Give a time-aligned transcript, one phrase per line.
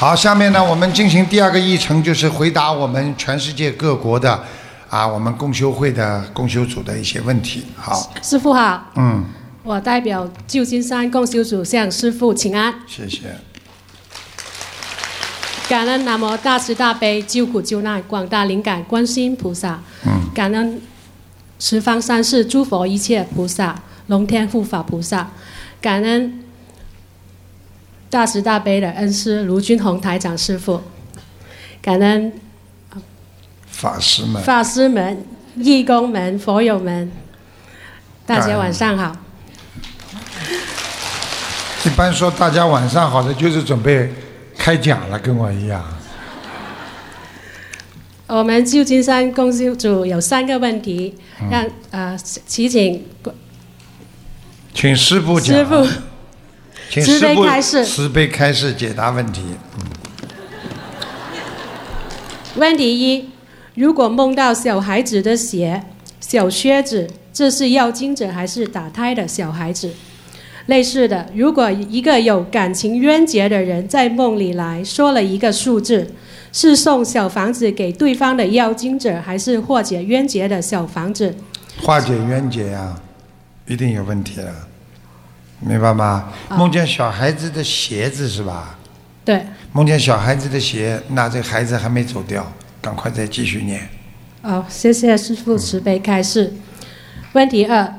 [0.00, 4.40] 好，下面呢，我们进行第二个议程，就是回答我们全世界各国的
[4.88, 7.64] 啊，我们共修会的共修组的一些问题。
[7.74, 9.24] 好，师傅好，嗯，
[9.64, 13.22] 我代表旧金山共修组向师傅请安，谢谢。
[15.68, 20.80] 感恩南无大慈大悲救苦救难广大灵感观世音菩萨，嗯，感恩
[21.58, 23.74] 十方三世诸佛一切菩萨、
[24.06, 25.32] 龙天护法菩萨，
[25.80, 26.44] 感恩
[28.10, 30.82] 大慈大悲的恩师卢军宏台长师傅，
[31.82, 32.32] 感恩
[33.66, 35.24] 法师们，法师们、
[35.56, 37.10] 义工们、佛友们，
[38.24, 39.14] 大家晚上好。
[41.84, 44.10] 一般说大家晚上好的，就是准备
[44.56, 45.84] 开讲了，跟我一样。
[48.26, 53.04] 我们旧金山公修组有三个问题，嗯让呃祈请
[54.74, 55.56] 请师傅讲。
[55.56, 56.02] 师傅慈
[56.90, 59.42] 请师傅悲开示慈悲开示解答问题。
[62.56, 63.28] 问题一：
[63.74, 65.82] 如果梦到小孩子的鞋、
[66.20, 69.92] 小靴子，这是要经者还是打胎的小孩子？
[70.66, 76.12] 类似的，如果一个有感情冤结的人在梦里来说了一个数字，
[76.52, 81.34] 是送小房子给对方的要经者，还是化解冤结的小房子？
[81.80, 83.00] 化解冤结呀、
[83.66, 84.67] 一定有问题了，
[85.60, 86.32] 明白吗？
[86.50, 88.78] 梦见小孩子的鞋子是吧？
[89.24, 93.88] 对，梦见小孩子的鞋，那这孩子还没走掉，赶快再继续念。
[94.42, 96.54] 哦，谢谢师父慈悲开示。
[97.32, 97.92] 问题二：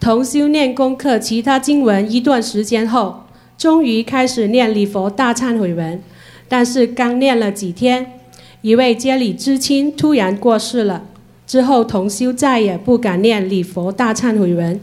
[0.00, 3.24] 同修念功课其他经文一段时间后，
[3.56, 6.02] 终于开始念礼佛大忏悔文，
[6.48, 8.20] 但是刚念了几天，
[8.60, 11.04] 一位街里知青突然过世了，
[11.46, 14.78] 之后同修再也不敢念礼佛大忏悔文。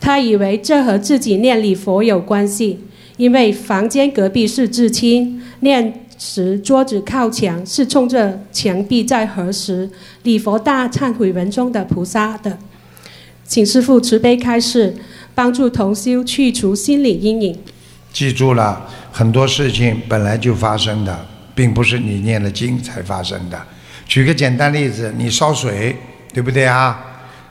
[0.00, 2.80] 他以为这和自己念礼佛有关系，
[3.18, 9.90] 因为房间隔壁是至亲，念时桌子靠墙，是冲着墙壁在核实
[10.22, 12.58] 礼佛大忏悔文中的菩萨的。
[13.44, 14.94] 请师父慈悲开示，
[15.34, 17.58] 帮助同修去除心理阴影。
[18.12, 23.60] 记住了，很多事情本来就发生的，并不是你念了经才发生的。
[24.06, 25.96] 举个简单例子，你烧水，
[26.32, 26.98] 对不对啊？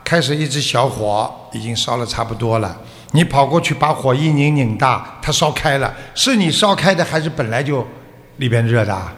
[0.04, 2.80] 开始一只小火已经烧了差不多了，
[3.12, 7.86] 你跑过去把火一拧拧大，它烧开了，是你烧开的还是本来就
[8.36, 9.12] 里边热的啊？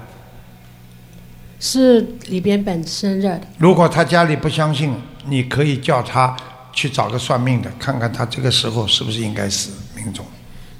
[1.60, 3.42] 是里边本身热的。
[3.58, 4.94] 如果他家里不相信，
[5.26, 6.36] 你可以叫他
[6.72, 10.24] 去找个算命的，看看他这个时候是不是应该死命中，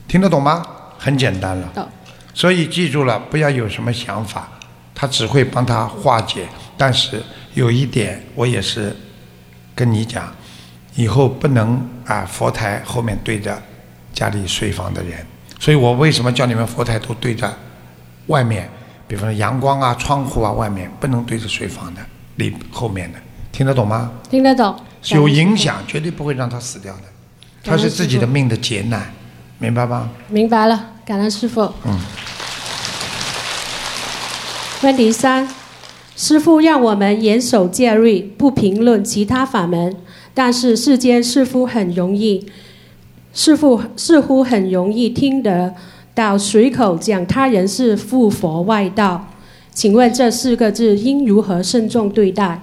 [0.08, 0.64] 听得懂吗？
[0.98, 1.68] 很简单了。
[1.74, 1.86] 懂
[2.34, 4.48] 所以记住了，不要有什么想法，
[4.94, 6.48] 他只会帮他化解。
[6.76, 7.22] 但是
[7.54, 8.96] 有一点，我也是
[9.74, 10.34] 跟你讲，
[10.94, 13.60] 以后不能啊佛台后面对着
[14.12, 15.24] 家里睡房的人。
[15.58, 17.52] 所以我为什么叫你们佛台都对着
[18.26, 18.68] 外面？
[19.08, 22.00] 比方说阳光啊、窗户啊，外面不能对着睡房的，
[22.36, 23.18] 里后面的，
[23.52, 24.10] 听得懂吗？
[24.30, 24.74] 听得懂？
[25.10, 27.02] 有影响，绝对不会让他死掉的。
[27.62, 29.12] 他是自己的命的劫难，
[29.58, 30.08] 明白吗？
[30.28, 31.72] 明白了，感恩师傅。
[31.84, 31.98] 嗯。
[34.82, 35.46] 问题三：
[36.16, 39.94] 师傅让我们严守戒律，不评论其他法门，
[40.34, 42.46] 但是世间似乎很容易，
[43.32, 45.74] 似乎似乎很容易听得
[46.14, 49.28] 到随口讲他人是附佛外道。
[49.72, 52.62] 请问这四个字应如何慎重对待？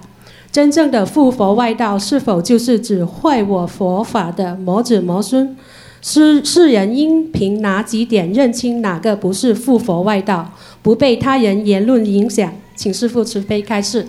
[0.52, 5.56] 真正的附佛外道是否就是指坏我佛法的魔子魔孙？
[6.02, 12.52] 世世人应凭哪几点认清哪个不是附佛外道，不被他人言论影响？
[12.76, 14.08] 请师父慈悲开示。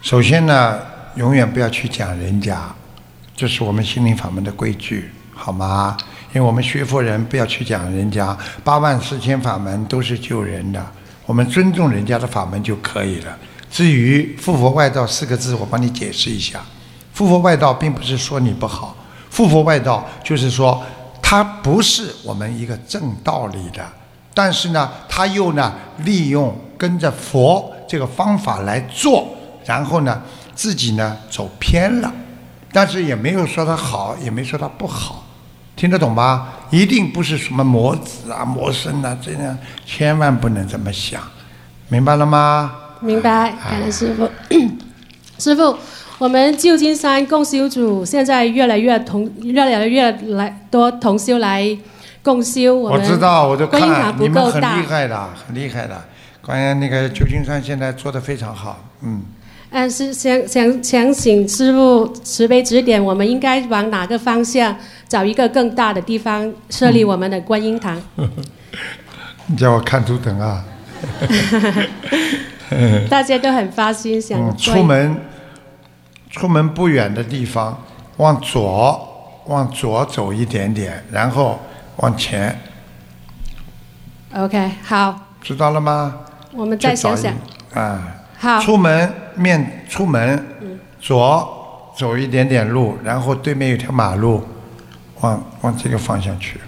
[0.00, 0.80] 首先呢，
[1.16, 2.74] 永远不要去讲人家，
[3.36, 5.94] 这是我们心灵法门的规矩，好吗？
[6.32, 10.84] 因为我们学佛人不要去讲人家，八万四千法门都是救人的，
[11.26, 13.38] 我们尊重人家的法门就可以了。
[13.70, 16.64] 至于“附佛外道”四个字，我帮你解释一下
[17.12, 18.96] ，“附佛外道”并不是说你不好
[19.28, 20.82] ，“附佛外道”就是说
[21.20, 23.86] 它不是我们一个正道理的，
[24.32, 25.74] 但是呢，他又呢
[26.04, 29.28] 利用跟着佛这个方法来做，
[29.64, 30.22] 然后呢
[30.54, 32.10] 自己呢走偏了，
[32.76, 35.24] 但是也没有说它好，也没说它不好，
[35.74, 36.52] 听得懂吧？
[36.68, 39.56] 一定不是什么魔子啊、魔神啊，这样
[39.86, 41.22] 千万不能这么想，
[41.88, 42.70] 明白了吗？
[43.00, 44.28] 明白，感恩师傅。
[45.40, 45.74] 师傅，
[46.18, 51.66] 我们旧金山共修组现在越来越同，越来越来多同修来
[52.22, 52.76] 共修。
[52.76, 53.80] 我知道，我就看
[54.20, 54.86] 你们很厉。
[54.86, 56.04] 害的，很厉害的。
[56.42, 59.22] 关于那个旧金山现在做的非常好，嗯。
[59.76, 64.74] 嗯，是想想想请师傅慈悲指点，我们应该往哪个方向
[65.06, 68.00] 找一个更大的地方设立我们的观音堂？
[69.44, 70.64] 你叫我看图腾啊？
[73.10, 75.14] 大家都很发心想嗯，出门，
[76.30, 77.78] 出门不远的地方，
[78.16, 79.06] 往左，
[79.44, 81.60] 往左走一点点，然后
[81.96, 82.58] 往前
[84.34, 86.14] ，OK，好，知道了吗？
[86.54, 87.34] 我们再想想。
[87.74, 90.44] 啊，好，出门面出门，
[91.00, 94.42] 左走一点点路，然后对面有条马路，
[95.20, 96.60] 往往这个方向去。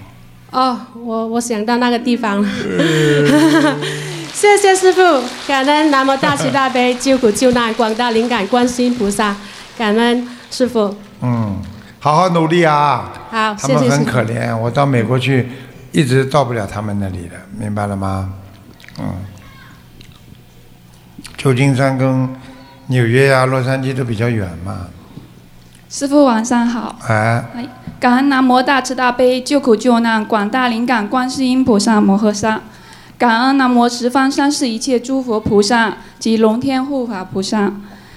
[0.50, 2.48] 哦，我我想到那个地方了。
[4.32, 5.00] 谢谢师傅，
[5.48, 9.36] 感恩南无大慈大悲救苦救难广大灵感观世音菩萨，
[9.76, 10.94] 感恩师傅。
[11.20, 11.60] 嗯，
[11.98, 13.12] 好好努力啊！
[13.30, 14.10] 好，他们很谢谢师傅。
[14.10, 15.48] 可怜，我到美国去，
[15.90, 18.32] 一直到不了他们那里的，明白了吗？
[19.00, 19.06] 嗯，
[21.38, 22.28] 旧金山跟
[22.88, 24.88] 纽约呀、洛杉矶都比较远嘛，
[25.88, 27.44] 师傅晚上好，哎，
[28.00, 32.60] 感恩南无大慈大悲救苦救难广大灵感观世音菩萨摩诃萨，
[33.16, 37.72] 感恩南无十方三世一切诸佛菩萨及龙天护法菩萨，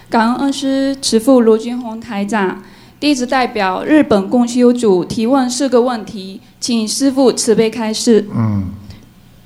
[0.09, 2.63] 感恩恩师慈父卢军宏台长。
[2.99, 8.27] 弟子代表日本共修组提问四个问题，请师父慈悲开示。
[8.35, 8.65] 嗯，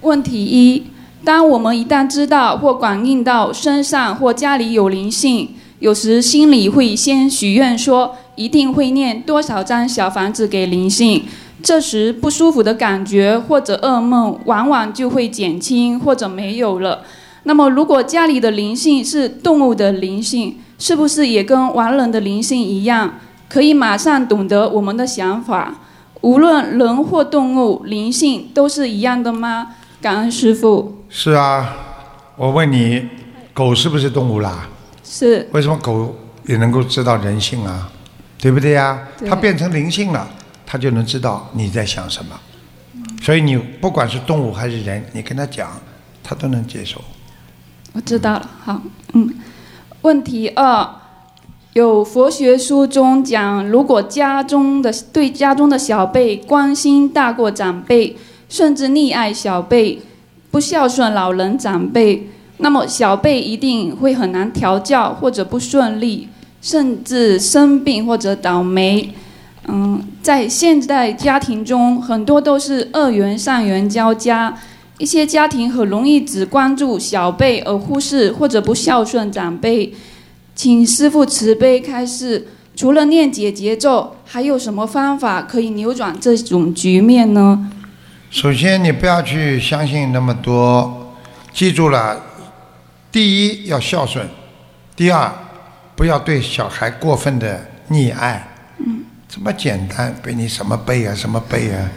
[0.02, 0.88] 问题一：
[1.26, 5.50] 当我们一旦知道或感应到身上或家里有灵性，
[5.80, 11.24] 有时心里会先许愿说一定会念多少张小房子给灵性，
[11.64, 17.02] 这时不舒服的感觉或者噩梦往往就会减轻或者没有了。
[17.42, 23.16] 那么，如果家里的灵性是动物的灵性，是不是也跟亡人的灵性一样，
[23.50, 25.74] 可以马上懂得我们的想法？
[26.22, 29.70] 无论人或动物，灵性都是一样的吗？
[30.02, 31.04] 感恩师傅。
[31.10, 31.76] 是啊，
[32.36, 33.08] 我问你，
[33.54, 34.68] 狗是不是动物啦？
[35.04, 36.16] 是为什么狗
[36.46, 37.90] 也能够知道人性啊？
[38.38, 40.28] 对不对呀、对它变成灵性了，
[40.66, 42.40] 它就能知道你在想什么。
[43.22, 45.72] 所以你不管是动物还是人，你跟他讲，
[46.22, 47.02] 他都能接受。
[47.94, 48.50] 我知道了。
[48.64, 48.82] 好，
[49.14, 49.34] 嗯。
[50.02, 50.88] 问题二，
[51.74, 58.16] 有佛学书中讲，如果家中的对家中的小辈关心大过长辈，
[58.50, 60.00] 甚至溺爱小辈，
[60.52, 66.30] 不孝顺老人长辈，那么小辈一定会很难调教或者不顺利，
[66.62, 69.14] 甚至生病或者倒霉。
[69.68, 74.56] 嗯，在现代家庭中，很多都是恶缘善缘交加，
[75.00, 79.92] 一些家庭很容易只关注小辈而忽视或者不孝顺长辈。
[80.54, 87.72] 请师父慈悲开示，除了念解节奏，还有什么方法可以扭转这种局面呢？
[88.36, 91.16] 首先，你不要去相信那么多，
[91.54, 92.22] 记住了，
[93.10, 94.28] 第一要孝顺，
[94.94, 95.34] 第二
[95.96, 98.46] 不要对小孩过分的溺爱。
[98.80, 101.90] 嗯，这么简单，被你什么背啊，什么背啊，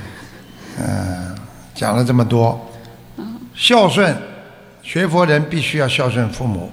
[0.79, 1.37] 嗯、
[1.75, 2.71] 讲了这么多，
[3.53, 4.17] 孝顺，
[4.81, 6.71] 学佛人必须要孝顺父母，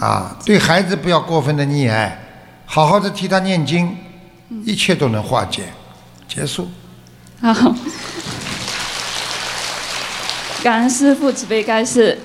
[0.00, 2.20] 啊，对孩子不要过分的溺爱，
[2.66, 3.96] 好好的替他念经，
[4.66, 5.62] 一切都能化解，
[6.28, 6.68] 结束。
[7.40, 7.74] 好，
[10.62, 12.16] 感恩师父慈悲开示。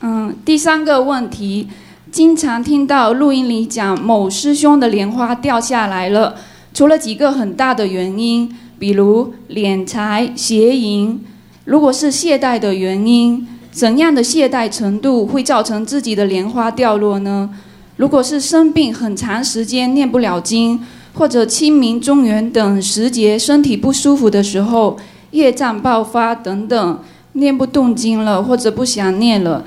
[0.00, 1.68] 嗯，第三个问题，
[2.10, 6.34] 经常听到录音里讲某师兄的莲花掉下来了，
[6.74, 11.24] 除了几个很大的原因，比如敛财、邪淫，
[11.64, 17.50] 如果是懈怠的原因，怎样的懈怠程度会造成自己的莲花掉落呢？
[17.98, 20.80] 如果是生病很长时间念不了经，
[21.14, 24.98] 或者清明、中元等时节身体不舒服的时候，
[25.30, 26.98] 业障爆发等等，
[27.36, 29.62] 念不动经了，或者不想念了，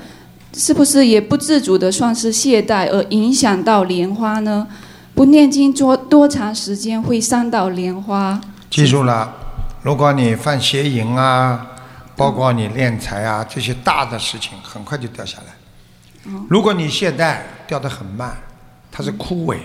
[0.52, 4.66] 是不是也不自主的算是懈怠，而影响到莲花呢？
[5.14, 8.40] 不念经多多长时间会伤到莲花？
[8.70, 9.32] 记住了，
[9.82, 11.66] 如果你犯邪淫啊，
[12.16, 16.32] 包括你敛财啊这些大的事情，很快就掉下来。
[16.48, 18.36] 如果你懈怠，掉得很慢，
[18.90, 19.58] 它是枯萎，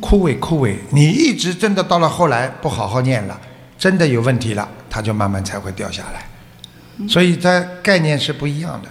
[0.00, 0.76] 枯萎枯萎。
[0.90, 3.38] 你一直真的到了后来不好好念了，
[3.78, 6.24] 真的有问题了，它就慢慢才会掉下来。
[7.08, 8.88] 所以它概念是不一样的。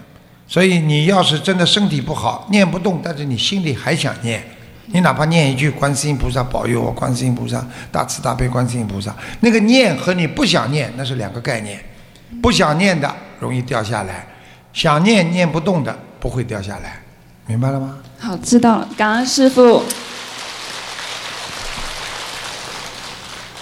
[0.48, 4.44] 所以你要是真的身体不好，念不动，但是你心里还想念，
[4.88, 11.82] 你哪怕念一句“观世音菩萨保佑我”，观世音菩萨大慈大悲，观世音菩萨，那个念和你不想念那是两个概念。
[12.42, 14.26] 不想念的容易掉下来，
[14.72, 17.02] 想念念不动的不会掉下来，
[17.46, 17.98] 明白了吗？
[18.20, 19.84] 好，知道了，感恩师傅。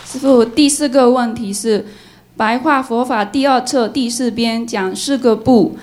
[0.06, 1.80] 师傅，第四个问题是，
[2.40, 5.76] 《白话佛法》第二册第四编讲四个不：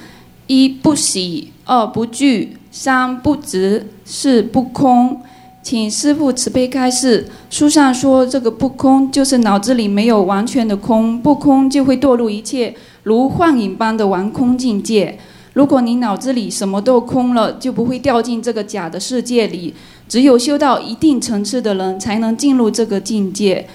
[0.47, 5.21] 一不喜，二不惧，三不执，四不空。
[5.63, 7.29] 请师傅慈悲开示。
[7.51, 15.19] 书上说，这个不空就是脑子里没有完全的空，不空就会堕入一切如幻影般的玩空境界。
[15.53, 19.75] 如果你脑子里什么都空了，就不会掉进这个假的世界里。
[20.09, 23.69] 只有修到一定层次的人，才能进入这个境界。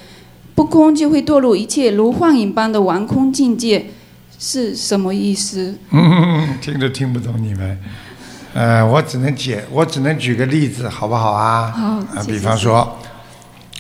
[0.54, 3.86] 不空就会堕入一切如幻影般的完空境界，
[4.38, 5.78] 是什么意思？
[5.92, 7.80] 嗯， 听都听不懂你们。
[8.54, 11.72] 呃，我只能解，我只能举个例子，好不好啊？
[11.72, 11.88] 好
[12.20, 12.98] 啊，比方说，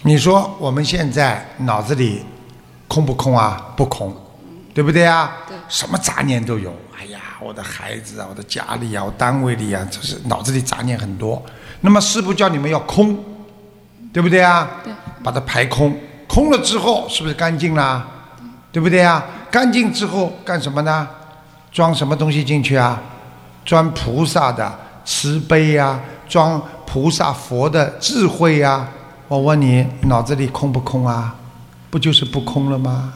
[0.04, 2.22] 你说我们现在脑子里
[2.88, 3.74] 空不空啊？
[3.75, 4.16] 不空，
[4.74, 5.32] 对不对啊？
[5.48, 6.74] 对什么杂念都有。
[6.98, 11.44] 哎呀，我的孩子啊，我的家里啊，我单位里啊，就是脑子里杂念很多。
[11.82, 13.18] 那么师傅叫你们要空，
[14.13, 14.70] 对不对啊？
[14.86, 14.94] 对。
[15.24, 15.96] 把它排空，
[16.32, 18.08] 空了之后是不是干净啦？
[18.72, 19.22] 对不对啊？
[19.52, 21.06] 干净之后干什么呢？
[21.74, 22.98] 装什么东西进去啊？
[23.66, 28.88] 装菩萨的慈悲呀、装菩萨佛的智慧呀、
[29.28, 31.36] 我问你，脑子里空不空啊？
[31.90, 33.12] 不就是不空了吗？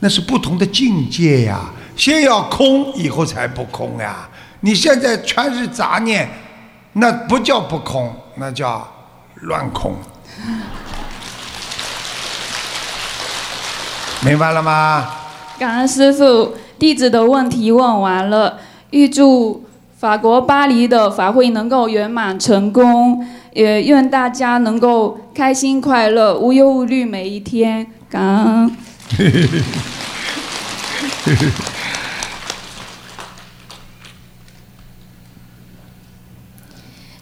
[0.00, 1.70] 那是不同的境界呀。
[1.96, 4.28] 先要空，以后才不空呀。
[4.60, 6.28] 你现在全是杂念，
[6.92, 8.86] 那不叫不空，那叫
[9.36, 9.94] 乱空。
[14.26, 15.06] 明白了吗？
[15.56, 18.58] 感恩师傅，弟子的问题问完了，
[18.90, 19.64] 预祝
[19.96, 27.86] 法国巴黎的法会能够圆满成功，也愿大家能够开心快乐、无忧无虑每一天。
[28.10, 28.76] 感恩。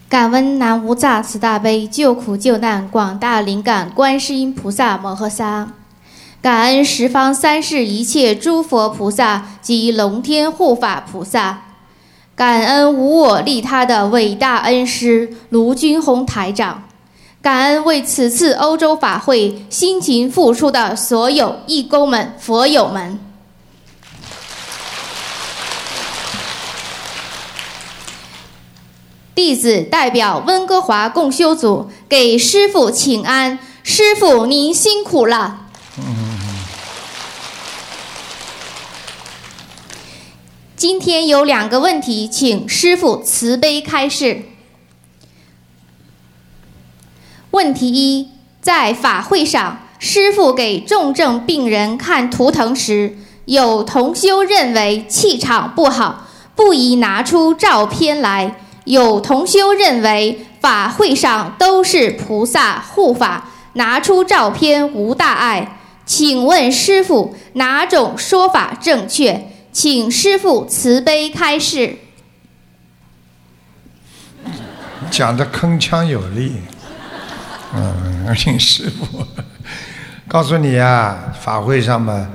[0.09, 5.67] 感恩南无大慈大悲救苦救难广大灵感观世音菩萨摩诃萨，
[6.45, 11.63] 感恩十方三世一切诸佛菩萨及龙天护法菩萨，
[12.35, 16.83] 感恩无我利他的伟大恩师卢军宏台长，
[17.41, 23.19] 感恩为此次欧洲法会辛勤付出的所有义工们、佛友们。
[29.33, 35.61] 弟子代表温哥华共修组给师傅请安，师傅您辛苦了。
[40.87, 44.43] 今天有两个问题，请师傅慈悲开示。
[47.49, 48.29] 问题一，
[48.61, 58.55] 在法会上，师傅给重症病人看图腾时，有同修认为气场不好，不宜拿出照片来。
[58.83, 65.79] 有同修认为法会上都是菩萨护法，拿出照片无大碍。
[66.05, 69.49] 请问师傅哪种说法正确？
[69.75, 71.97] 请师傅慈悲开示。
[75.11, 76.61] 讲的铿锵有力，
[77.73, 79.27] 嗯， 请师傅
[80.29, 82.25] 告诉你啊，法会上嘛，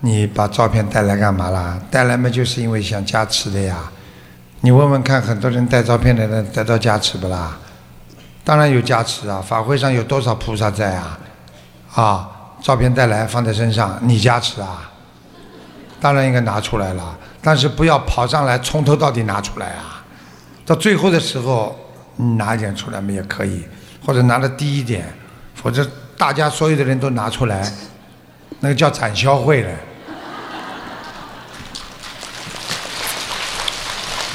[0.00, 1.80] 你把照片带来干嘛啦？
[1.90, 3.90] 带来嘛，就是因为想加持的呀。
[4.60, 7.56] 你问问看，很多人带照片的人得到加持不啦？
[8.44, 9.40] 当然有加持啊！
[9.40, 11.18] 法会上有多少菩萨在啊？
[11.94, 12.30] 啊，
[12.60, 14.90] 照片带来放在身上，你加持啊？
[16.02, 20.02] 当然应该拿出来了，但是不要跑上来从头到底拿出来啊！
[20.66, 21.78] 到最后的时候，
[22.16, 23.62] 你拿一点出来嘛也可以，
[24.04, 25.06] 或者拿的低一点，
[25.54, 27.72] 否则大家所有的人都拿出来，
[28.58, 29.70] 那个叫展销会了。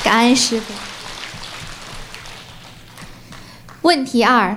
[0.06, 0.74] 感恩师傅。
[3.82, 4.56] 问题二：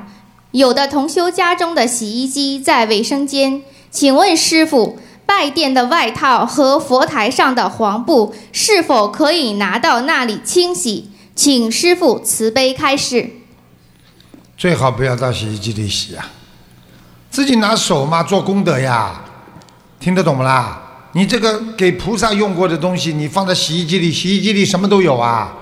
[0.53, 5.01] 有的同修家中的洗衣机在卫生间，请问师傅，
[5.31, 11.09] 拜殿的外套和佛台上的黄布是否可以拿到那里清洗？
[11.37, 13.31] 请师傅慈悲开示。
[14.59, 16.27] 最好不要到洗衣机里洗啊，
[17.31, 19.23] 自己拿手嘛做功德呀，
[20.01, 20.83] 听得懂不啦？
[21.13, 25.53] 你这个给菩萨用过的东西，你放在洗衣机里，洗衣机里什么都有啊，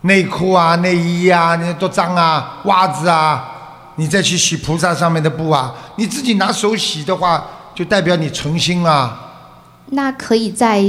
[0.00, 3.52] 内裤啊、内衣啊，那多脏啊，袜子啊，
[3.96, 9.18] 你再去洗菩萨上面的布啊，你自己拿手洗的话，就代表你诚心啊，
[9.86, 10.84] 那可以在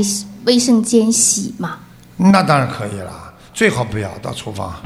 [0.45, 1.79] 卫生间洗吗？
[2.17, 3.11] 那当然可以了，
[3.53, 4.73] 最好不要到厨房。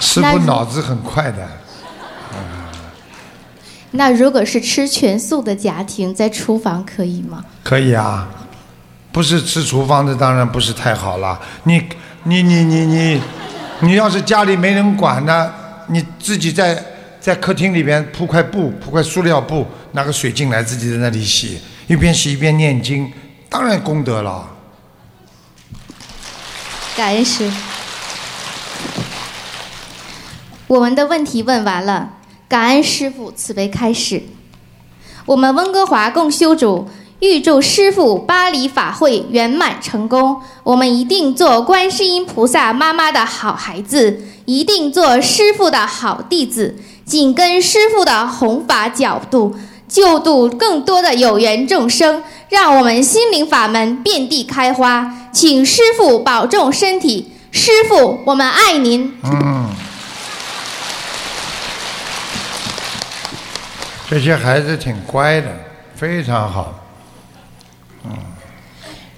[0.00, 1.46] 师傅脑子很快的。
[3.92, 7.44] 那如果是吃全素的家庭，在厨房可以吗？
[7.62, 8.28] 可以啊，
[9.12, 11.40] 不是吃厨房的，当然不是太好了。
[11.62, 11.80] 你
[12.24, 13.22] 你你你你，
[13.80, 15.52] 你要是家里没人管呢，
[15.88, 16.84] 你自己在
[17.20, 23.12] 在客厅里边铺块布，铺块塑料布，拿个水进来，自己在那里洗，一边洗一边念经，
[23.48, 24.50] 当然功德了。
[26.96, 27.50] 感恩师。
[30.66, 32.14] 我们的问题问完了，
[32.48, 34.22] 感恩师傅慈悲开示。
[35.26, 36.88] 我们温哥华共修组
[37.24, 40.42] 预祝师父巴黎法会圆满成功。
[40.62, 46.76] 我们一定做观世音菩萨妈妈的好孩子，一定做师父的好弟子，
[47.06, 49.56] 紧跟师父的弘法角度，
[49.88, 55.10] 救度更多的有缘众生，让我们心灵法门遍地开花。
[55.32, 59.10] 请师父保重身体，师父，我们爱您。
[59.22, 59.70] 嗯，
[64.10, 65.48] 这些孩子挺乖的，
[65.96, 66.83] 非常好。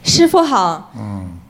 [0.07, 0.93] 师傅好，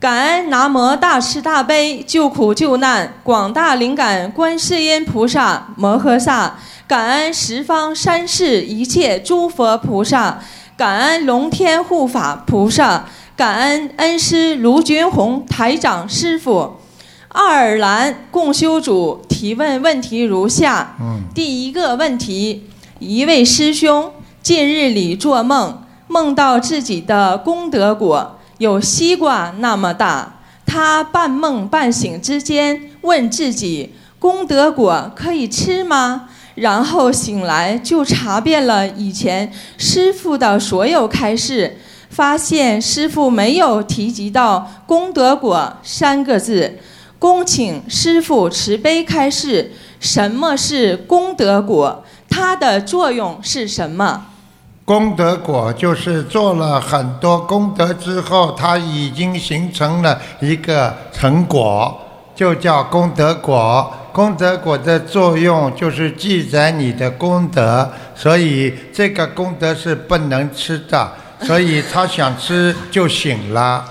[0.01, 6.55] 感恩南无大慈大悲救苦救难广大灵感观世音菩萨摩诃萨，
[6.89, 10.39] 感恩十方三世一切诸佛菩萨，
[10.75, 13.05] 感恩龙天护法菩萨，
[13.37, 16.77] 感恩恩师卢军宏台长师傅。
[17.29, 20.97] 爱尔兰共修组提问问题如下：
[21.35, 22.65] 第一个问题，
[23.01, 24.11] 一位师兄
[24.43, 30.33] 近日里做梦，梦到自己的功德果有西瓜那么大。
[30.65, 36.29] 他半梦半醒之间问自己：功德果可以吃吗？
[36.57, 41.77] 然后醒来就查遍了以前师傅的所有开示，
[42.09, 46.79] 发现师傅没有提及到功德果三个字。
[47.19, 52.05] 恭请师傅慈悲开示，什么是功德果？
[52.29, 54.27] 它的作用是什么？
[54.87, 62.01] 功德果就是做了很多功德之后，它已经形成了一个成果，
[62.37, 63.93] 就叫功德果。
[64.13, 71.13] 功德果的作用就是记载你的功德，所以这个功德是不能吃的，
[71.43, 73.85] 所以他想吃就醒了。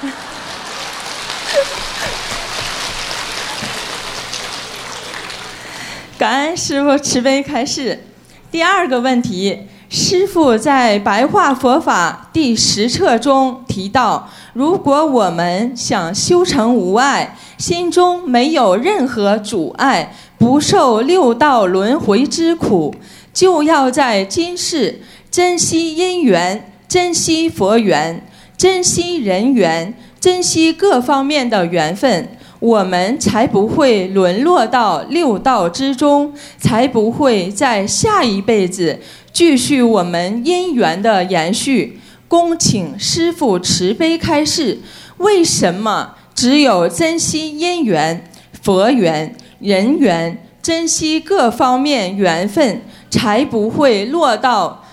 [6.16, 8.02] 感恩师傅慈悲开示。
[8.50, 22.94] 第二个问题，师傅在《白话佛法》第十册中提到，如果我们想修成无碍，心中没有任何阻碍，不受六道轮回之苦，
[23.32, 32.28] 就要在今世珍惜因缘，珍惜佛缘，珍惜人缘，珍惜各方面的缘分。
[32.66, 38.98] 我们才不会沦落到六道之中，才不会在下一辈子
[39.32, 42.00] 继续我们因缘的延续。
[42.26, 44.80] 恭请师父慈悲开示，
[45.18, 48.28] 为什么只有珍惜因缘、
[48.62, 54.84] 佛缘、人缘，珍惜各方面缘分，才不会落到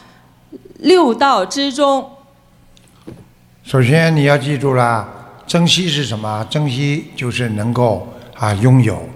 [0.77, 2.07] 六道之中？
[3.63, 6.45] 首先你要记住啦，珍惜是什么？
[6.49, 9.07] 珍惜就是能够啊拥有，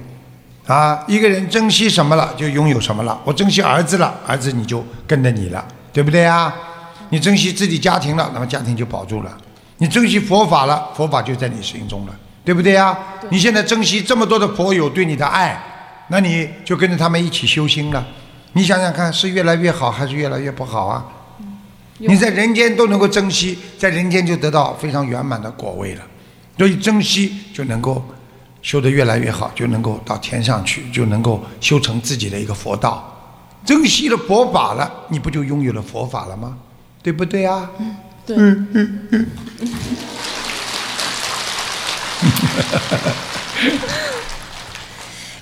[0.66, 3.20] 啊一个人珍惜什么了，就拥有什么了。
[3.24, 6.54] 我珍惜儿子了，儿子你就跟着你了，对不对啊？
[7.10, 9.38] 你珍惜自己家庭了，那么家庭就保住了。
[9.78, 12.14] 你珍惜佛法了，佛法就在你心中了，
[12.44, 12.98] 对不对啊？
[13.30, 15.58] 你现在珍惜这么多的佛友对你的爱，
[16.10, 18.06] 那你就跟着他们一起修心了。
[18.54, 21.06] 你想想看，是越来越好还是越来越不好啊？
[22.00, 26.02] 你在人间都能够珍惜，在人间就得到非常圆满的果位了。
[26.58, 28.04] 所以珍惜就能够
[28.62, 33.14] 修得越来越好，就能够到天上去，就能够修成自己的一个佛道。
[33.66, 36.58] 珍惜了佛法了，你不就拥有了佛法了吗？
[37.04, 37.70] 对不对啊？
[37.78, 38.36] 嗯对，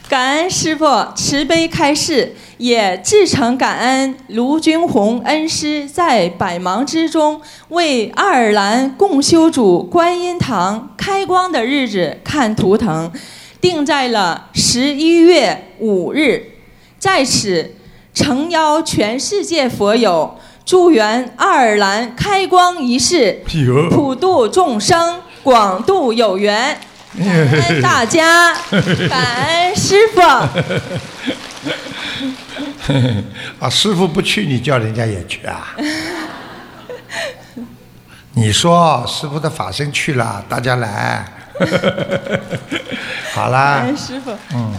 [0.07, 13.11] 感恩师傅慈悲开示，也至诚感恩卢军宏恩师在百忙之中为爱尔兰共修主观音堂开光的日子看图腾，
[13.59, 16.51] 定在了十一月五日。
[16.99, 17.73] 在此
[18.13, 23.41] 诚邀全世界佛友，祝愿爱尔兰开光仪式
[23.89, 26.77] 普度众生，广度有缘。
[27.17, 28.54] 感恩大家，
[29.10, 30.21] 感恩师傅。
[33.60, 35.75] 啊，师傅不去，你叫人家也去啊？
[38.34, 41.25] 你说师傅的法身去了，大家来。
[43.34, 44.32] 好感恩，师傅。
[44.54, 44.73] 嗯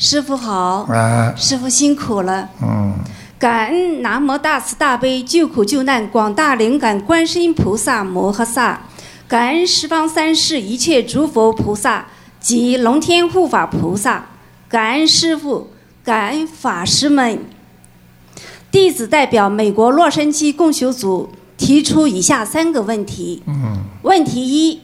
[0.00, 2.48] 师傅好，啊，师傅辛苦了。
[2.62, 2.94] 嗯，
[3.38, 8.80] 感恩南无大慈大悲救苦救难广大灵感观世音菩萨摩诃萨，
[9.28, 12.08] 感恩十方三世一切诸佛菩萨
[12.40, 14.26] 及龙天护法菩萨，
[14.68, 15.70] 感恩师傅，
[16.02, 17.38] 感恩法师们。
[18.72, 23.44] 弟子代表美国洛杉矶共修组提出以下三个问题。
[24.02, 24.80] 问题一：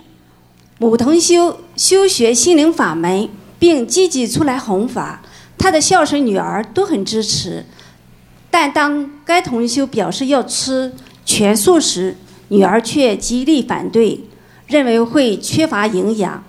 [0.79, 5.23] 母同修修学心灵法门，并积极出来弘法，
[5.59, 7.67] 他的孝顺女儿都很支持。
[8.55, 10.93] 但当该同修表示要吃
[11.27, 12.17] 全素时，
[12.51, 14.21] 女儿却极力反对，
[14.69, 16.45] 认为会缺乏营养。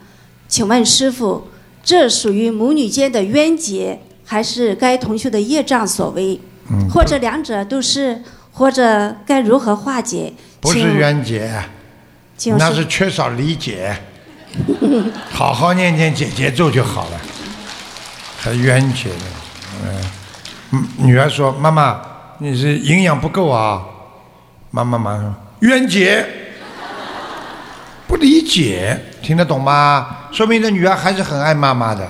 [0.48, 1.48] 请问师傅，
[1.84, 6.40] 这属于母女间的冤结，还是该同修的业障所为？
[6.70, 10.32] 嗯，或者两者都是，或者该如何化解？
[10.62, 11.52] 不是冤结，
[12.56, 13.98] 那是缺少理解。
[15.32, 17.20] 好好念念姐姐咒就好了，
[18.38, 19.26] 还冤结呢。
[19.84, 20.12] 嗯，嗯
[20.98, 22.02] 女儿说：“妈妈，
[22.40, 23.82] 你是营养不够啊。”
[24.72, 26.26] 妈妈马上说：“冤结，
[28.08, 30.08] 不理解，听得懂吗？
[30.32, 32.08] 说明这女儿还是很爱妈妈的，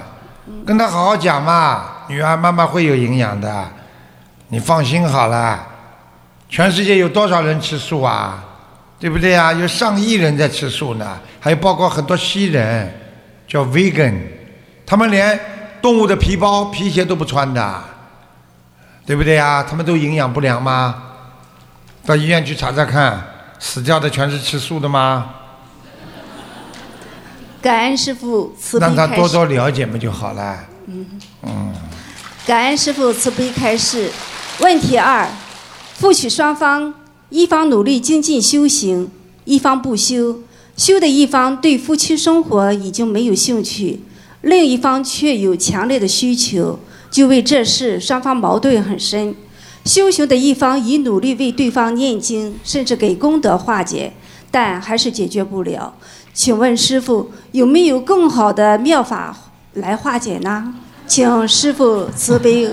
[0.65, 1.83] 跟她好好讲嘛。
[2.07, 3.67] 女儿，妈妈会有营养的，
[4.49, 5.67] 你放心好了。
[6.47, 8.43] 全世界有多少人吃素啊？
[8.99, 9.51] 对不对啊？
[9.51, 12.91] 有上亿人在吃素呢，还有包括很多西人
[13.47, 14.15] 叫 vegan，
[14.85, 15.37] 他们连
[15.81, 17.83] 动物的皮包、皮鞋都不穿的，
[19.05, 19.63] 对不对呀？
[19.63, 21.03] 他们都营养不良吗？
[22.05, 23.23] 到医院去查查看，
[23.59, 25.29] 死掉的全是吃素的吗？
[27.61, 29.07] 感恩师傅慈悲让他。
[29.07, 30.65] 多多了解嘛就好了。
[30.87, 31.05] 嗯
[31.43, 31.73] 嗯
[32.45, 34.11] 感恩师傅慈悲开示。
[34.59, 35.27] 问题二：
[35.95, 36.93] 夫妻双方，
[37.29, 39.09] 一方努力精进修行，
[39.45, 40.41] 一方不修，
[40.77, 44.01] 修的一方对夫妻生活已经没有兴趣，
[44.41, 46.79] 另一方却有强烈的需求，
[47.15, 49.33] 就为这事双方矛盾很深。
[49.85, 54.11] 修行的一方以努力为对方念经，甚至给功德化解，
[54.51, 55.95] 但还是解决不了。
[56.33, 59.33] 请问师傅有没有更好的妙法
[59.75, 60.73] 来化解呢？
[61.07, 62.69] 请师傅慈悲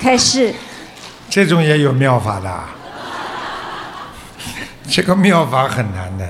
[0.00, 0.52] 开示。
[1.30, 2.64] 这种也有妙法的，
[4.90, 6.28] 这个妙法很难的。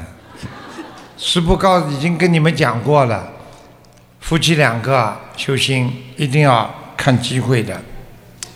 [1.16, 3.26] 师父告已经跟你们讲过了，
[4.20, 6.70] 夫妻两个修心一定要
[7.02, 7.76] 看机会的，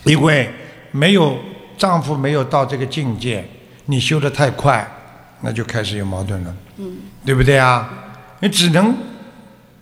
[0.05, 0.49] 因为
[0.91, 1.37] 没有
[1.77, 3.43] 丈夫没有到这个境界，
[3.87, 4.89] 你修得太快，
[5.41, 7.89] 那就开始有矛盾了，嗯，对不对啊？
[8.39, 8.95] 你只能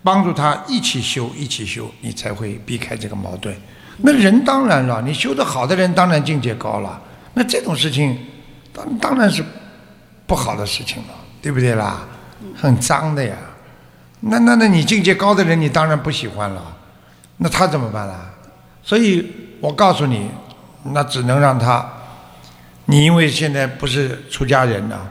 [0.02, 3.56] 帮助他一起修，一起修，你才会避开这个矛盾。
[3.98, 7.00] 那人当然了，你修得好的人当然境界高了，
[7.34, 8.18] 那这种事情
[8.72, 9.44] 当当然是
[10.26, 12.04] 不好的事情了，对不对啦？
[12.56, 13.36] 很脏的呀。
[14.18, 16.76] 那那那你境界高的人，你当然不喜欢了，
[17.36, 18.32] 那他怎么办啦？
[18.86, 20.30] 所以我告诉你，
[20.84, 21.84] 那只能让他，
[22.84, 25.08] 你因为现在不是出家人了，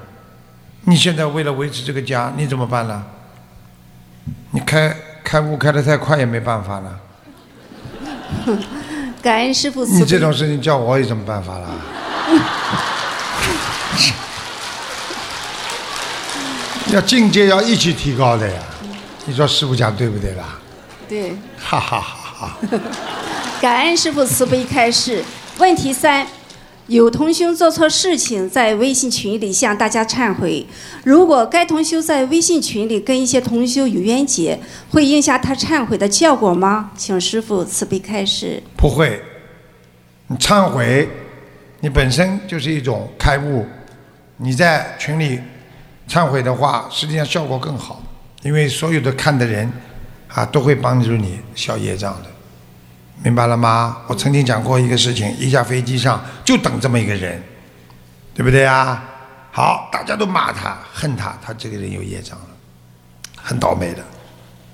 [0.85, 3.03] 你现在为了维持这个家，你怎么办呢？
[4.51, 6.99] 你开开悟开的太快也没办法了。
[9.21, 9.83] 感恩师傅。
[9.83, 11.67] 你这种事情叫我有什么办法啦？
[16.93, 18.61] 要境界要一起提高的呀！
[19.25, 20.57] 你说师傅讲对不对啦？
[21.09, 22.57] 对，哈哈哈哈！
[23.65, 25.23] 感恩师傅慈悲开示。
[25.57, 26.27] 问题三：
[26.85, 30.63] 有同修做错事情，在微信群里向大家忏悔。
[31.03, 34.59] 如果该同修在微信群里跟一些同修有冤结，
[34.91, 36.91] 会影响他忏悔的效果吗？
[36.95, 38.61] 请师傅慈悲开示。
[38.77, 39.19] 不会，
[40.27, 41.09] 你忏悔，
[41.79, 43.65] 你本身就是一种开悟。
[44.37, 45.39] 你在群里
[46.07, 48.03] 忏悔的话，实际上效果更好，
[48.43, 49.67] 因为所有的看的人
[50.27, 52.29] 啊，都会帮助你消业障的，
[53.23, 53.97] 明白了吗？
[54.07, 57.41] 我曾经讲过一个事情，一架飞机上就等这么一个人，
[58.33, 59.03] 对不对啊？
[59.51, 62.45] 好，大家都骂他、恨他，他这个人有业障了，
[63.41, 64.03] 很倒霉的，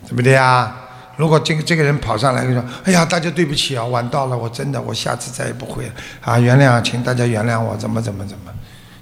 [0.07, 0.75] 对不对啊？
[1.17, 8.51] 如果这个这个人跑上来就说：“哎呀，大家对不起啊，晚到了，我真的，我下次再也不会了啊，原谅，请大家原谅我，怎么怎么怎么。”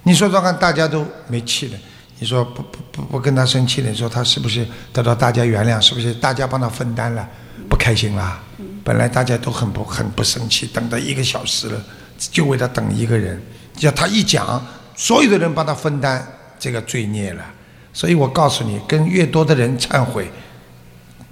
[0.04, 1.78] 你说说看，大家都没气了，
[2.18, 5.80] 你说不不不不跟他生气了，你说他是不是得到大家原谅？
[5.80, 7.26] 是不是大家帮他分担了？
[7.70, 8.38] 不开心啦？
[8.82, 11.82] 本来大家都很不很不生气，等到一个小时了，
[12.18, 13.40] 就为他等一个人，
[13.74, 14.64] 叫他一讲，
[14.96, 16.26] 所有的人帮他分担
[16.58, 17.44] 这个罪孽了。
[17.92, 20.30] 所以我告诉你，跟越多的人忏悔，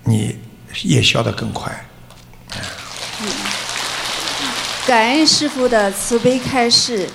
[0.05, 0.37] 你
[0.83, 1.87] 也消得更快。
[4.87, 7.09] 感恩师傅的慈悲开示，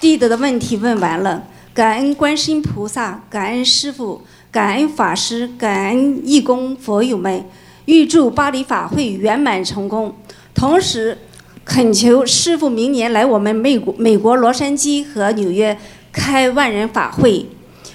[0.00, 1.44] 弟子的问题问完了。
[1.74, 7.44] 感恩观世音菩萨，感恩师傅，感恩法师，感恩义工佛友们，
[7.88, 10.14] 预祝巴黎法会圆满成功。
[10.54, 11.16] 同时，
[11.64, 15.74] 恳求师傅明年来我们美国美国洛杉矶和纽约
[16.12, 17.46] 开万人法会，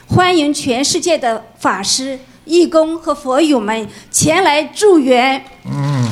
[0.08, 5.45] 欢迎全世界的法师、义工和佛友们前来助缘。
[5.65, 6.10] 嗯，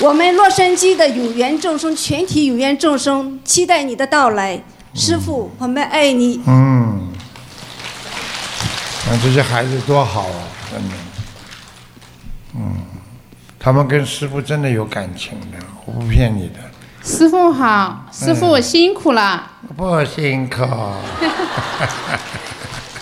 [0.00, 4.62] 我们洛杉矶的有缘众生，全体有缘众生，期待你的到来。
[4.92, 6.42] 师傅，我们爱你。
[6.46, 7.08] 嗯，
[9.08, 10.94] 那这些孩子多好啊，真的。
[12.56, 12.76] 嗯，
[13.58, 16.54] 他们跟师傅真的有感情的，我不骗你的。
[17.02, 19.50] 师傅好，师傅辛苦了。
[19.76, 20.64] 不辛苦。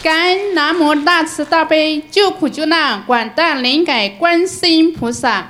[0.03, 5.47] 感恩南无大慈大悲救苦救难广大灵感观世音菩萨，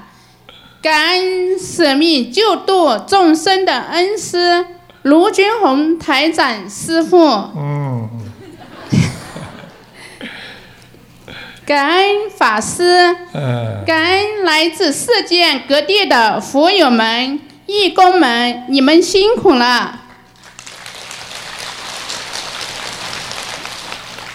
[0.80, 4.64] 感恩舍命救度众生的恩师
[5.02, 7.18] 卢军红台长师傅，
[7.56, 8.08] 嗯，
[11.66, 20.00] 感恩法师，嗯，感恩来自世界各地的佛友们、义工们，你们辛苦了。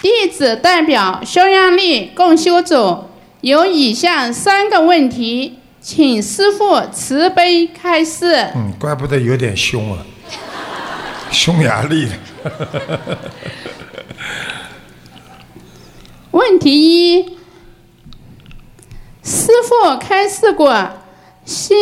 [0.02, 3.04] 弟子代表匈牙利共修组
[3.42, 8.50] 有以下三个问题，请师父慈悲开示。
[8.56, 10.02] 嗯，怪不得有点凶啊，
[11.30, 13.18] 匈牙利的。
[16.32, 17.38] 问题一：
[19.24, 20.90] 师傅开示过，
[21.44, 21.76] 心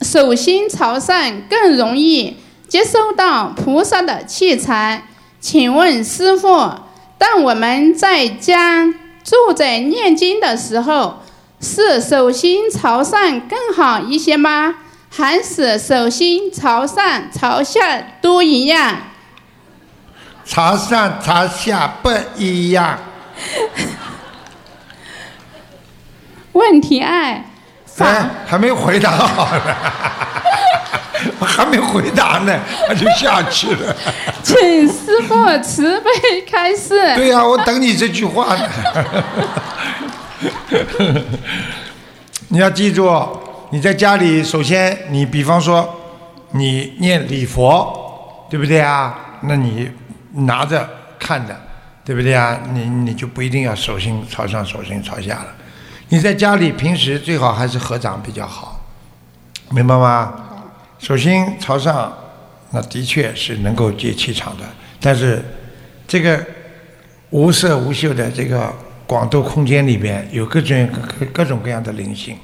[0.00, 2.36] 手心朝上更容易
[2.68, 5.02] 接收到菩萨的气场。
[5.40, 6.74] 请问师傅，
[7.18, 8.86] 当我们在家
[9.24, 11.22] 住在念经的时候，
[11.60, 14.76] 是手心朝上更好一些吗？
[15.10, 18.96] 还是手心朝上、朝下都一样？
[20.44, 22.98] 朝上朝下不一样。
[26.52, 27.42] 问题二，
[27.98, 29.62] 哎，还没回答好呢，
[31.40, 33.94] 还没回答呢，他就下去了。
[34.42, 37.14] 请师傅慈悲开示。
[37.16, 38.68] 对呀、我等你这句话呢。
[42.48, 43.10] 你要记住，
[43.70, 45.92] 你在家里，首先你比方说
[46.52, 49.18] 你念礼佛，对不对啊？
[49.42, 49.90] 那你
[50.32, 51.54] 拿着看着，
[52.04, 52.60] 对不对啊？
[52.72, 55.46] 你你就不一定要手心朝上，手心朝下了。
[56.10, 58.80] 你在家里平时最好还是合掌比较好，
[59.70, 60.34] 明白吗？
[60.98, 62.12] 手心朝上，
[62.70, 64.64] 那的确是能够接气场的，
[65.00, 65.42] 但是
[66.06, 66.44] 这个
[67.30, 68.72] 无色无嗅的这个
[69.06, 70.88] 广度空间里边有各种
[71.18, 72.36] 各各种各样的灵性，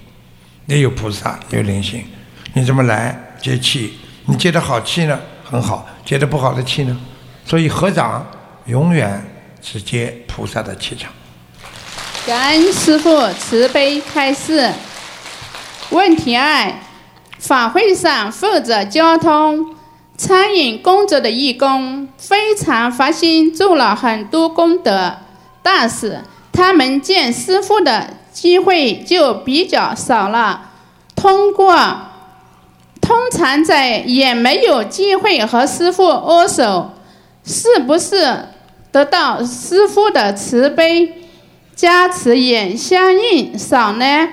[0.66, 2.03] 也有菩萨，有灵性。
[2.55, 3.99] 你怎么来接气？
[4.25, 6.99] 你接的好气呢，很好；接的不好的气呢，
[7.44, 8.27] 所以合掌
[8.66, 9.23] 永远
[9.62, 11.12] 直接菩萨的气场。
[12.27, 14.70] 感恩师父慈悲开示。
[15.90, 16.73] 问题二：
[17.38, 19.75] 法会上负责交通、
[20.16, 25.16] 餐饮工作的义工非常发心做了很多功德，
[25.62, 30.70] 但是他们见师傅的机会就比较少了。
[31.16, 31.75] 通过
[33.01, 36.92] 通常在也没有机会和师傅握手，
[37.44, 38.46] 是不是
[38.92, 41.14] 得到师傅的慈悲？
[41.76, 44.29] 加持也相应少呢。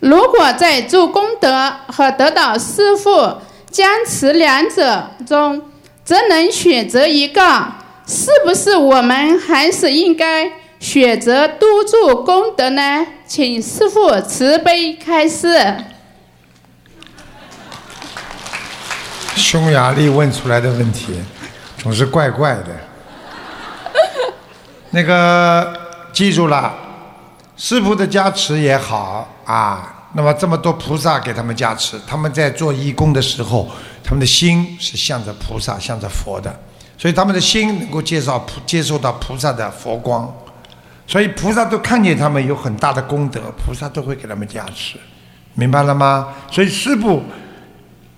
[0.00, 3.38] 如果在做功德和得到师父
[3.70, 5.62] 加持两者中，
[6.04, 7.72] 则能选择一个，
[8.06, 13.06] 是不是我们还是应该选择多做功德呢？
[13.26, 15.74] 请师父慈悲开示。
[19.34, 21.14] 匈牙利问出来的问题
[21.78, 22.87] 总是怪怪的。
[24.90, 25.78] 那个
[26.12, 26.74] 记住了，
[27.56, 29.94] 师傅的加持也好啊。
[30.14, 33.68] 那么这么多菩萨给他们加持，他们在做义工的时候，
[34.02, 36.58] 他们的心是向着菩萨、向着佛的，
[36.96, 40.34] 所以他们的心能够介绍接受到菩萨的佛光，
[41.06, 44.98] 所以菩萨都看见他们有很大的功德，菩萨都会给他们加持，
[45.52, 46.28] 明白了吗？
[46.50, 47.22] 所以师傅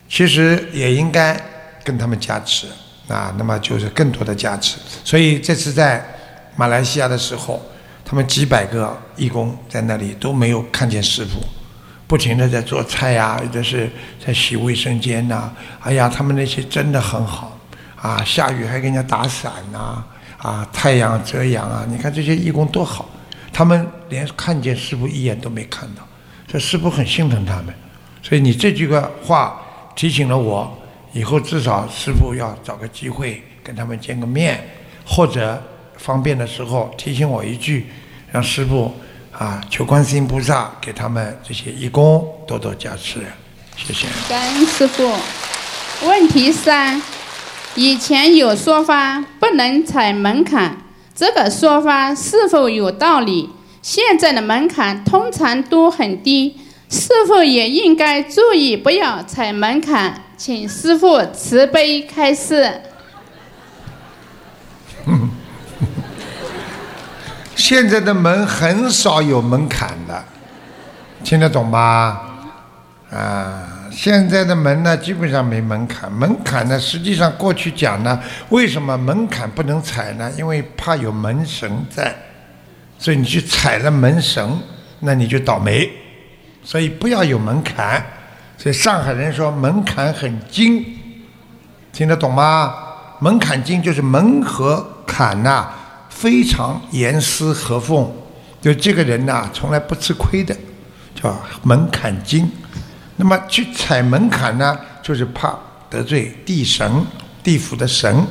[0.09, 1.39] 其实也应该
[1.83, 2.69] 跟他们加持
[3.11, 4.79] 啊，那么就是更多的加持。
[5.05, 6.05] 所以这次在
[6.57, 7.61] 马来西亚的时候，
[8.05, 11.41] 他们几百个义工在那里都没有看见师傅，
[12.07, 13.91] 不停的在做菜呀、有的是
[14.25, 17.57] 在洗卫生间呐、哎呀，他们那些真的很好
[18.01, 20.05] 啊，下雨还给人家打伞呐、
[20.39, 23.09] 啊，太阳遮阳啊，你看这些义工多好，
[23.53, 26.03] 他们连看见师傅一眼都没看到，
[26.47, 27.67] 这师傅很心疼他们。
[28.23, 28.89] 所以你这句
[29.25, 29.61] 话
[29.95, 30.77] 提醒了我，
[31.13, 34.61] 以后至少师傅要找个机会跟他们见个面，
[35.07, 35.63] 或者
[35.97, 37.87] 方便的时候提醒我一句，
[38.31, 38.93] 让师傅
[39.33, 43.21] 啊求观世音菩萨给他们这些义工多多加持，
[43.77, 44.07] 谢谢。
[44.29, 45.13] 感恩师傅。
[46.03, 47.03] 问题三：
[47.75, 50.79] 以前有说法不能踩门槛，
[51.15, 53.51] 这个说法是否有道理？
[53.83, 56.60] 现在的门槛通常都很低，
[56.91, 60.13] 是否也应该注意不要踩门槛？
[60.37, 62.83] 请师傅慈悲开示。
[67.55, 70.25] 现在的门很少有门槛的，
[71.23, 72.21] 听得懂吗？
[73.13, 76.11] 啊，现在的门呢，基本上没门槛。
[76.11, 80.29] 门槛呢，实际上过去讲呢，为什么门槛不能踩呢？
[80.37, 82.13] 因为怕有门神在，
[82.99, 84.59] 所以你去踩了门神，
[84.99, 85.89] 那你就倒霉。
[86.63, 88.05] 所以不要有门槛。
[88.57, 90.85] 所以上海人说门槛很精，
[91.93, 92.75] 听得懂吗？
[93.19, 95.71] 门槛精就是门和坎呐、
[96.09, 98.11] 非常严丝合缝，
[98.61, 100.57] 就这个人呐、从来不吃亏的，
[101.15, 102.51] 叫门槛精。
[103.17, 105.55] 那么去踩门槛呢，就是怕
[105.89, 106.91] 得罪地神、
[107.43, 108.27] 地府的神，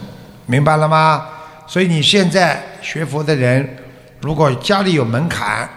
[0.45, 1.25] 明白了吗？
[1.67, 3.77] 所以你现在学佛的人，
[4.21, 5.69] 如果家里有门槛，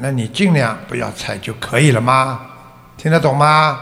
[0.00, 2.40] 那你尽量不要拆就可以了吗？
[2.96, 3.78] 听得懂吗？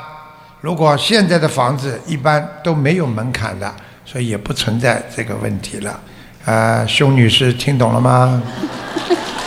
[0.61, 3.73] 如果现在的房子一般都没有门槛的，
[4.05, 6.01] 所以也不存在这个问题了。
[6.45, 8.43] 啊、熊女士听懂了吗？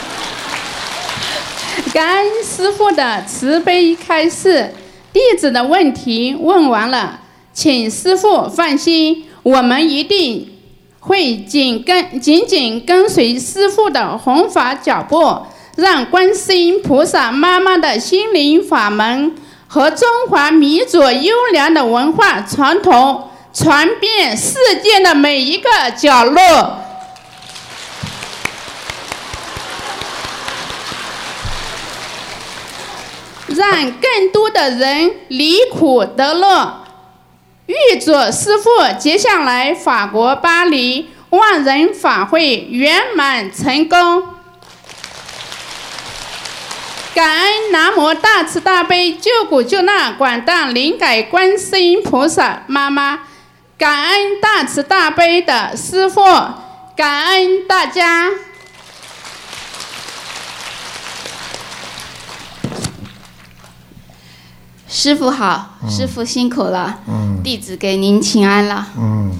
[1.94, 4.74] 感恩师傅的慈悲开示，
[5.12, 7.20] 弟子的问题问完了，
[7.52, 10.48] 请师傅放心，我们一定
[11.00, 19.36] 会紧跟紧紧跟随师傅的弘法脚步，让观世音菩萨妈妈的心灵法门
[19.68, 26.82] 和中华民族优良的文化传统传遍世界的每一个角落。
[33.56, 36.86] 让更多的人离苦得乐。
[37.68, 44.31] 预祝师父接下来法国巴黎万人法会圆满成功。
[47.13, 53.19] 感恩南无大慈大悲救苦救难广大灵感观世音菩萨妈妈，
[53.78, 56.21] 感恩大慈大悲的师父，
[56.95, 58.30] 感恩大家。
[64.88, 68.88] 师傅好，师傅辛苦了，嗯弟子给您请安了。
[68.97, 69.32] 嗯，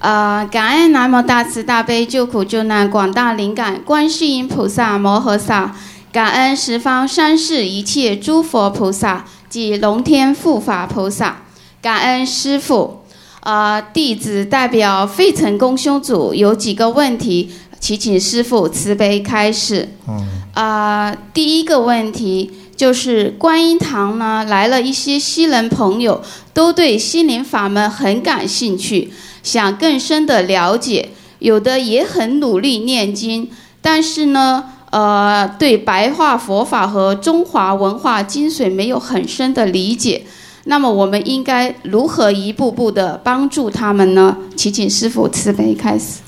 [0.00, 5.76] 呃，感恩南无大慈大悲救苦救难广大灵感观世音菩萨摩诃萨，
[6.12, 11.42] 感恩十方三世一切诸佛菩萨及龙天护法菩萨，
[11.80, 12.98] 感恩师父。
[13.42, 19.88] 呃，弟子代表费城公修组有几个问题，祈请师父慈悲开示。
[20.06, 29.10] 嗯，啊，第一个问题就是观音堂呢来了一些西人朋友，都对心灵法门很感兴趣，
[29.42, 40.24] 想更深的了解，有的也很努力念经，但是呢，呃，对白话佛法和中华文化精髓没有很深的理解。
[40.64, 44.36] 那么我们应该如何一步步的帮助他们呢？
[44.56, 46.20] 祈请师父慈悲开始。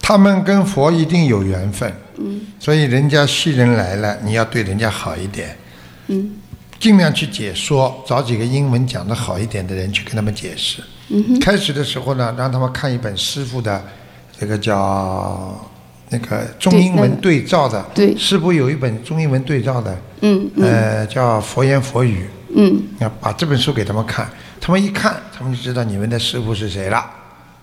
[0.00, 5.56] 他们跟佛一定有缘分，嗯所以人家西人来了，你要对人家好一点，
[6.08, 6.32] 嗯
[6.80, 10.82] 尽量去解说，找几个英文讲得好一点的人去跟他们解释。
[11.08, 13.80] 嗯开始的时候呢，让他们看一本师傅的
[14.36, 15.56] 这个叫
[16.12, 20.64] 那个中英文对照的，对师傅有一本中英文对照的，嗯嗯。
[20.64, 22.28] 呃，叫佛言佛语。
[22.54, 22.82] 嗯。
[23.00, 27.04] 要把这本书给他们看，他们一看，他们就知道你们的师傅是谁了，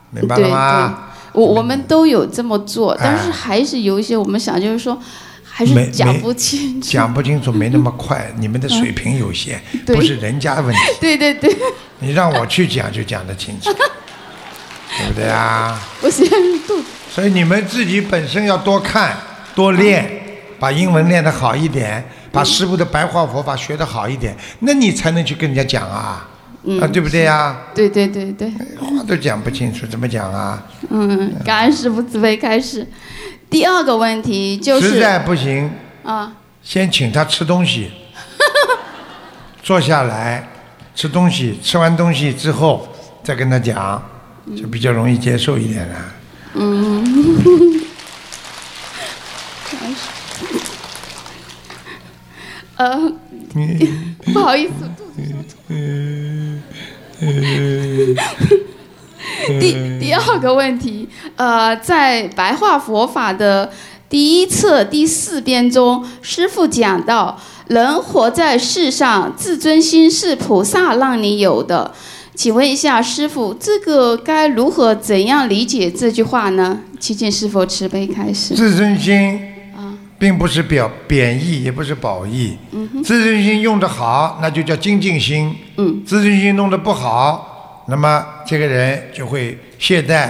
[0.10, 1.04] 明白了吗？
[1.32, 3.00] 我我们都有这么做，哎。
[3.04, 5.00] 但是还是有一些我们想就是说，
[5.44, 6.90] 还是讲不清楚。
[6.90, 10.80] 讲不清楚，没那么快， 你们的水平有限，不是人家的问题。
[11.00, 11.56] 对对对，
[12.00, 13.72] 你让我去讲就讲得清楚，
[14.98, 15.80] 对不对啊？
[16.02, 16.36] 我现在
[16.66, 19.18] 肚子所以你们自己本身要多看、
[19.56, 20.08] 多练，
[20.60, 26.30] 把英文练得好一点，把师傅的白话佛法学得好一点，那你才能去跟人家讲啊，
[26.64, 27.58] 嗯啊，对不对呀？
[27.74, 30.62] 对对对对，话都讲不清楚，怎么讲啊？
[30.90, 32.88] 嗯，感恩师傅慈悲开始。
[33.50, 35.72] 第二个问题就是实在不行，
[36.04, 37.92] 啊，先请他吃东西，
[39.64, 40.48] 坐下来
[40.94, 42.88] 吃东西，吃完东西之后
[43.24, 44.00] 再跟他讲，
[44.56, 45.96] 就比较容易接受一点了。
[46.56, 47.82] 嗯，
[52.78, 53.12] 呃，
[54.34, 54.72] 不好意思，
[59.60, 63.72] 第第二个问题，呃，在白话佛法的
[64.10, 71.94] 第一册第四编中，师父讲到，人活在世上，自尊心是菩萨让你有的。
[72.40, 76.80] 请问一下师傅，这个该如何怎样理解这句话呢？
[76.98, 78.56] 祈请师傅慈悲开始。
[78.56, 79.38] 自尊心
[79.76, 82.58] 啊，并不是表贬义，也不是褒义。
[82.72, 90.30] 嗯哼，自尊心用得好，那就叫精进心；嗯自尊心弄得不好，那么这个人就会懈怠。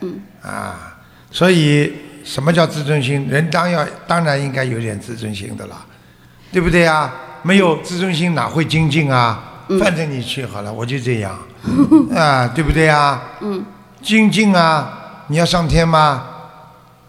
[0.00, 0.96] 嗯啊，
[1.30, 1.92] 所以
[2.24, 3.28] 什么叫自尊心？
[3.28, 5.84] 人当要当然应该有点自尊心的啦，
[6.50, 7.12] 对不对啊？
[7.42, 9.49] 没有自尊心哪会精进啊？
[9.78, 11.38] 反正你去好了，我就这样，
[12.14, 13.22] 啊，对不对啊？
[13.40, 13.64] 嗯。
[14.02, 16.24] 精进啊，你要上天吗？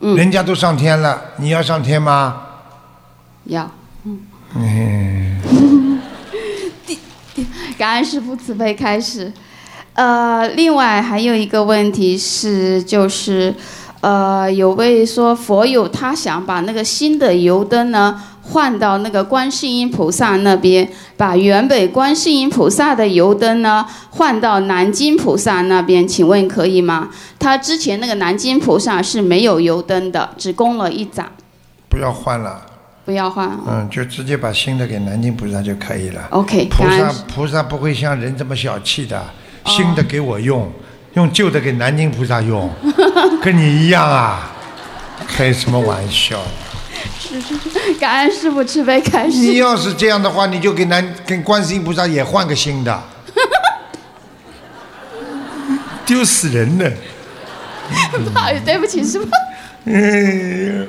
[0.01, 2.41] 嗯人家都上天了，你要上天吗？
[3.45, 3.71] 要。
[4.53, 5.39] 嗯。
[7.77, 9.31] 感恩师父慈悲开始。
[9.93, 13.55] 呃，另外还有一个问题是，就是，
[14.01, 27.09] 呃，有位说佛友他想把那个新的油灯呢换到那个观世音菩萨那边，把原本观世音菩萨的油灯呢换到南京菩萨那边，请问可以吗？
[27.39, 31.31] 他之前那个南京菩萨是没有油灯的，只供了一盏，
[31.87, 32.65] 不要换了，
[33.05, 33.49] 不要换。
[33.67, 36.27] 嗯，就直接把新的给南京菩萨就可以了。
[36.31, 39.23] OK，菩萨菩萨不会像人这么小气的，哦
[39.65, 40.69] 新的给我用，
[41.13, 42.69] 用旧的给南京菩萨用，
[43.41, 44.51] 跟你一样啊，
[45.27, 46.39] 开什么玩笑？
[47.99, 49.37] 感恩师傅慈悲开始。
[49.37, 53.01] 你要是这样的话，你就给南跟观世音菩萨也换个新的，
[56.05, 56.91] 丢死人了。
[58.23, 59.27] 不好意思，对不起，师傅。
[59.85, 60.87] 嗯，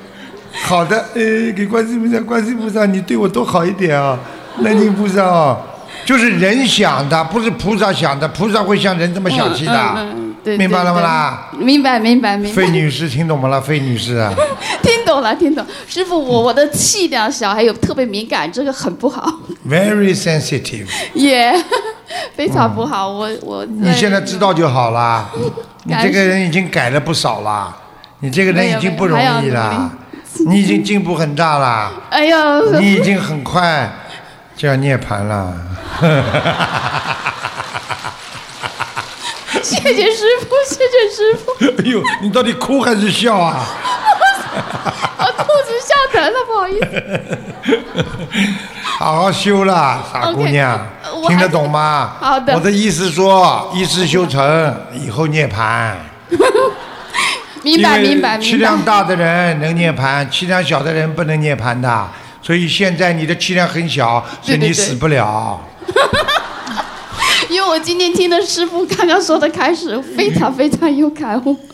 [0.64, 4.18] 好的，呃，给观世音菩萨，观世音菩萨，你对我多好一点啊！
[4.59, 5.59] 南京菩萨啊，
[6.05, 11.49] 就是人想的，不是菩萨想的，菩萨会像人这么小气的，嗯嗯嗯对明白了吗啦？
[11.59, 12.57] 明白，明白，明白。
[12.57, 13.61] 费女士听懂吗啦？
[13.61, 14.32] 费女士啊，
[14.82, 15.64] 听懂了，听懂。
[15.86, 19.24] 师傅，我我的气量小，还有特别敏感，这个很不好
[19.68, 20.86] ，very sensitive。
[21.14, 21.55] 也、
[22.34, 23.09] 非常不好。
[23.09, 25.30] 我我你现在知道就好啦。
[25.84, 27.76] 你这个人已经改了不少啦，
[28.20, 29.90] 你这个人已经不容易啦，
[30.47, 33.90] 你已经进步很大啦，哎呦，你已经很快
[34.57, 35.55] 就要涅槃了。
[39.63, 41.53] 谢谢师傅，谢谢师傅，
[41.83, 43.65] 哎呦，你到底哭还是笑啊？
[45.19, 46.87] 我肚子笑疼了，不好意思。
[48.99, 50.87] 好好修啦，傻姑娘
[51.29, 52.17] 听得懂吗？
[52.21, 55.95] 好的我的意思说，一世修成，以后涅槃。
[57.63, 58.57] 明白，明白，气。
[58.57, 62.09] 量大的人能涅槃，气量小的人不能涅槃的。
[62.43, 65.61] 所以现在你的气量很小，所以你死不了。
[67.73, 71.57] 我今天听的师傅刚刚说的开始，非常非常有感悟。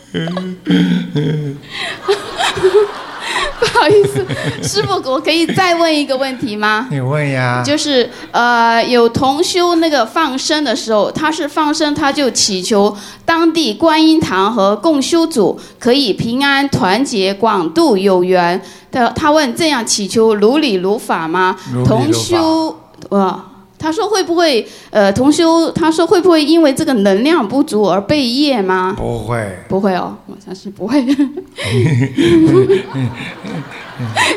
[3.59, 4.25] 不好意思，
[4.63, 6.87] 师傅，我可以再问一个问题吗？
[6.89, 7.61] 你问呀？
[7.65, 12.95] 就是呃，有同修那个放生的时候，他是放生，他就祈求
[13.25, 18.61] 当地观音堂和共修组可以平安团结，广度有缘。
[18.89, 21.57] 他他问这样祈求如理如法吗？
[21.73, 22.79] 如理如法同修，
[23.09, 23.43] 呃，
[23.79, 28.93] 他说会不会呃同修，他说会不会因为这个能量不足而被业吗？
[28.97, 31.01] 不会，不会哦，我相信不会。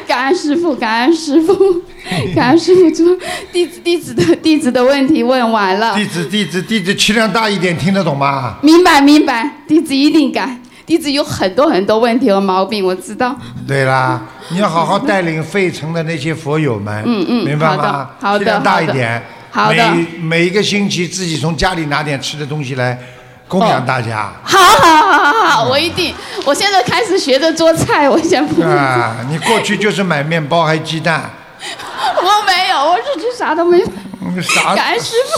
[0.07, 1.55] 感恩师傅，感恩师傅，
[2.34, 3.16] 感恩师傅说
[3.53, 8.57] 弟子弟子的弟子的问题问完了，弟子弟子弟子气量大一点，听得懂吗？
[8.62, 10.62] 明白明白，弟子一定改。
[10.85, 13.35] 弟子有很多很多问题和毛病，我知道。
[13.66, 18.11] 对啦，你要好好带领费城的那些佛友们， 嗯嗯明白吗？
[18.20, 22.99] 好的大一点，好的每每一个星期自己从家里拿点吃的东西来
[23.47, 24.33] 供养大家。
[24.43, 26.14] 好好好好好，我一定，
[26.45, 31.30] 我现在开始学着做菜，我先不，啊，你过去就是买面包还鸡蛋，
[31.62, 33.87] 我没有，我是去啥都没有。
[34.24, 34.74] 嗯啥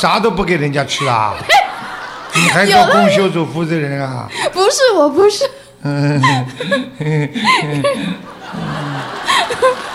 [0.00, 1.34] 啥都不给人家吃啊？
[2.34, 4.28] 你还做有了公修组负责人啊？
[4.52, 5.44] 不是，我不是。
[5.82, 6.20] 嗯，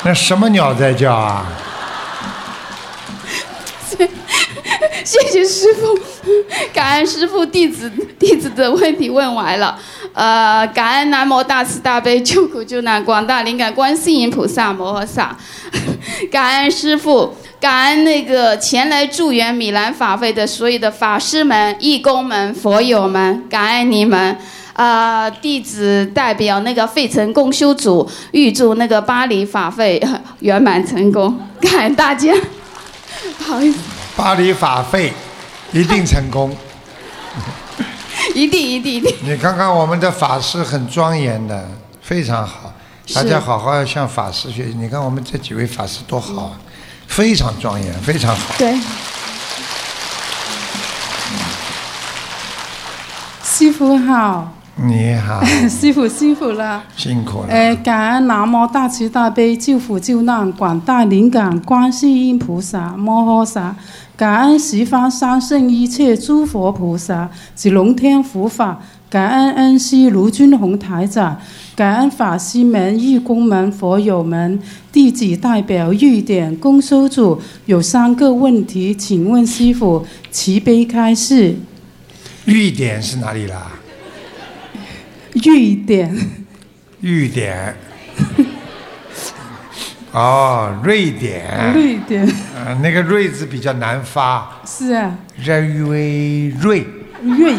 [0.04, 1.46] 那什么鸟在叫啊？
[5.10, 5.98] 谢谢师傅，
[6.72, 9.76] 感恩师傅，弟子弟子的问题问完了。
[10.14, 15.36] 呃，感恩南无大慈大悲救苦救难广大灵感观世音菩萨摩诃萨，
[16.32, 24.38] 感恩师傅，感恩那个前来助缘米兰法会的所有的法师们、义工们、佛友们，感恩你们。
[24.74, 30.02] 啊、弟子代表那个费城共修组，预祝那个巴黎法会
[30.42, 32.32] 圆满成功，感恩大家。
[33.40, 33.99] 不好意思。
[34.20, 35.14] 巴黎法会
[35.72, 36.54] 一定成功。
[38.36, 39.16] 一定一定一定。
[39.24, 41.66] 你看看我们的法师很庄严的，
[42.02, 42.74] 非常好，
[43.16, 44.74] 大家好好要向法师学习。
[44.78, 46.52] 你看我们这几位法师多好啊，
[47.08, 48.56] 非常庄严，非常好。
[48.58, 48.78] 对，
[53.46, 56.84] 师傅好，你好， 师傅辛苦了。
[56.98, 57.48] 辛苦了。
[57.48, 63.74] 呃，感恩南无大慈大悲救苦救难广大灵感观世音菩萨摩诃萨，
[64.20, 71.40] 感恩十方三圣一切诸佛菩萨及龙天护法，感恩恩师卢军宏台长，
[71.74, 74.60] 感恩法师们、义工们、佛友们，
[74.92, 81.56] 弟子代表玉典公修组有三个问题，请问师傅慈悲开示。
[82.44, 83.72] 玉典是哪里啦？
[85.32, 86.14] 玉典，
[87.00, 87.74] 玉典。
[90.12, 91.72] 哦，瑞典。
[91.74, 92.28] 瑞典。
[92.56, 94.50] 呃，那个“瑞”字比较难发。
[94.66, 95.16] 是啊。
[95.38, 96.86] 瑞瑞。
[97.22, 97.56] 瑞，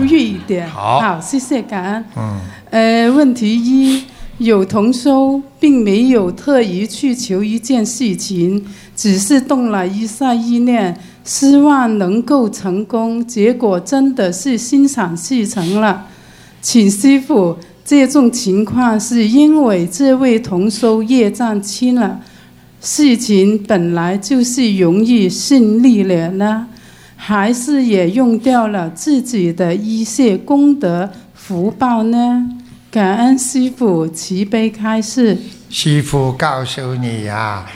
[0.00, 0.68] 瑞典。
[0.68, 1.00] 好。
[1.00, 2.04] 好，谢谢感恩。
[2.16, 2.40] 嗯。
[2.70, 4.04] 呃，问题一，
[4.38, 8.66] 有同修并没有特意去求一件事情，
[8.96, 16.06] 只是动了一下意念，希望能够成功，结果真的是心想事成了，
[16.60, 17.56] 请师傅。
[17.84, 22.18] 这种情况是因为这位同修业障轻了，
[22.80, 26.66] 事情本来就是容易顺利了呢，
[27.14, 32.48] 还是也用掉了自己的一些功德福报呢？
[32.90, 35.36] 感恩师傅慈悲开示。
[35.68, 37.66] 师傅告诉你呀。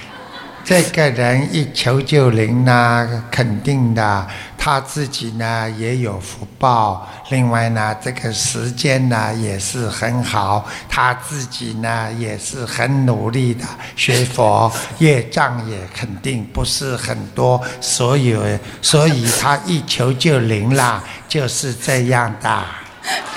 [0.69, 7.09] 这个人一求就灵呢，肯定的，他自己呢也有福报。
[7.31, 13.65] 另外呢，这个时间呢也是很好，他自己呢也是很努力的
[13.97, 18.37] 学佛，业障也肯定不是很多，所以
[18.83, 22.63] 所以他一求就灵啦，就是这样的。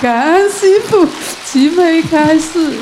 [0.02, 1.08] 感恩师傅
[1.46, 2.74] 慈悲开示。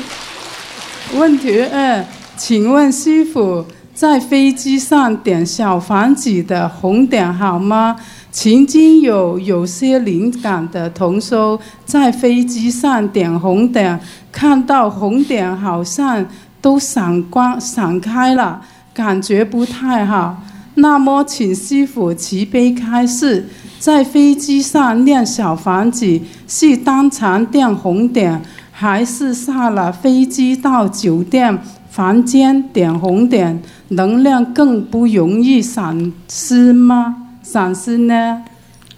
[1.13, 2.03] 问题二，
[2.35, 3.65] 请问师傅。
[3.93, 7.95] 在飞机上点小房子的红点好吗？
[8.31, 13.99] 曾经有有些灵感的同修在飞机上点红点，
[14.31, 16.25] 看到红点好像
[16.61, 18.61] 都闪光闪开了，
[18.93, 20.41] 感觉不太好。
[20.75, 23.45] 那么，请师傅慈悲开示，
[23.77, 31.61] 在飞机上念小房子是当场点红点，还是下了飞机到酒店？
[31.91, 37.17] 房间点红点，能量更不容易散失吗？
[37.43, 38.43] 散失呢？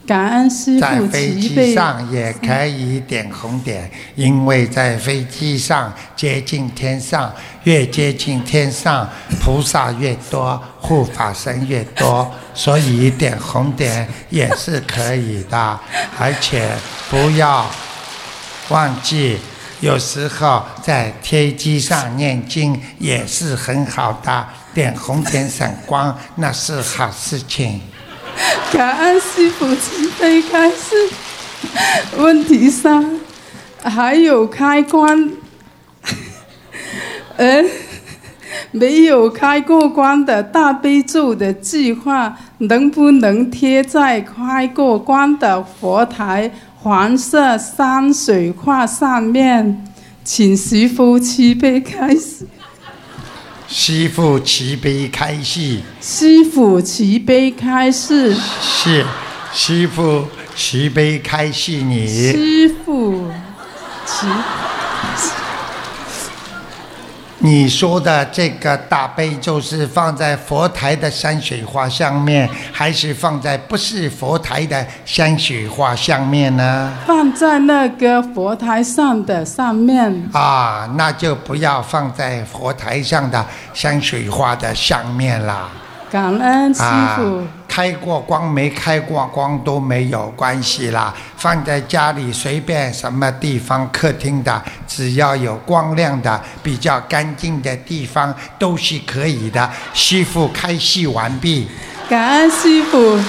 [0.06, 7.34] 感恩师在飞机上也可以点红点，因为在飞机上接近天上，
[7.64, 9.10] 越接近天上，
[9.42, 15.80] 菩萨越多，护法神越多，所以点红点也是可以的。
[16.20, 16.70] 而且
[17.10, 17.66] 不要
[18.70, 19.38] 忘记。
[19.84, 27.82] 有时候在天机上念经也是很好的，点红点闪光那是好事情。
[28.72, 30.96] 感恩师傅慈悲开示。
[32.16, 33.20] 问题三，
[33.84, 35.34] 还有开关，
[37.36, 37.66] 嗯，
[38.72, 46.50] 没有开过关的大悲咒的计划，能不能贴在开过关的佛台？
[46.84, 49.86] 黄色山水画上面，
[50.22, 52.46] 请师傅慈悲开示。
[53.70, 55.80] 师傅慈悲开示。
[56.02, 58.36] 师傅慈悲开示。
[58.62, 59.06] 是，
[59.54, 60.26] 师傅
[60.58, 62.06] 慈悲开示你。
[62.34, 63.30] 师傅
[64.06, 64.28] 慈。
[67.46, 76.94] 你说的这个大悲咒是放在佛台的山水画上面，还是放在不是佛台的山水画上面呢？
[77.06, 80.30] 放在那个佛台上的上面。
[80.32, 85.70] 啊，那就不要放在佛台上的山水画的上面啦。
[86.14, 86.84] 感恩师
[87.16, 99.68] 傅，开过光没开过光都没有关系啦，放在家里随便什么地方，客厅的，只要有光亮的、比较干净的地方都是可以的。
[99.92, 101.68] 师傅开示完毕。
[102.08, 103.20] 感恩师傅，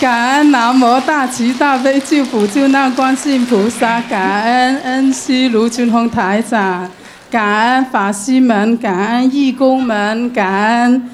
[0.00, 6.90] 感恩南无大慈大悲救苦救难观世音菩萨，感恩恩师卢俊宏台长，
[7.30, 11.10] 感恩法师们，感恩义工们，感恩。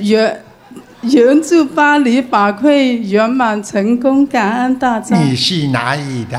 [0.00, 0.42] 圆
[1.02, 5.16] 圆祝巴黎法会圆满成功，感恩大家。
[5.16, 6.38] 你是哪里的？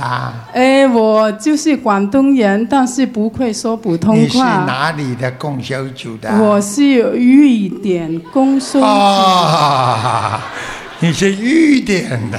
[0.53, 4.21] 哎，我就是广东人，但是不会说普通话。
[4.21, 6.29] 你是哪里的供销组的？
[6.39, 8.85] 我是瑞典共修组。
[11.03, 12.37] 你是玉典的，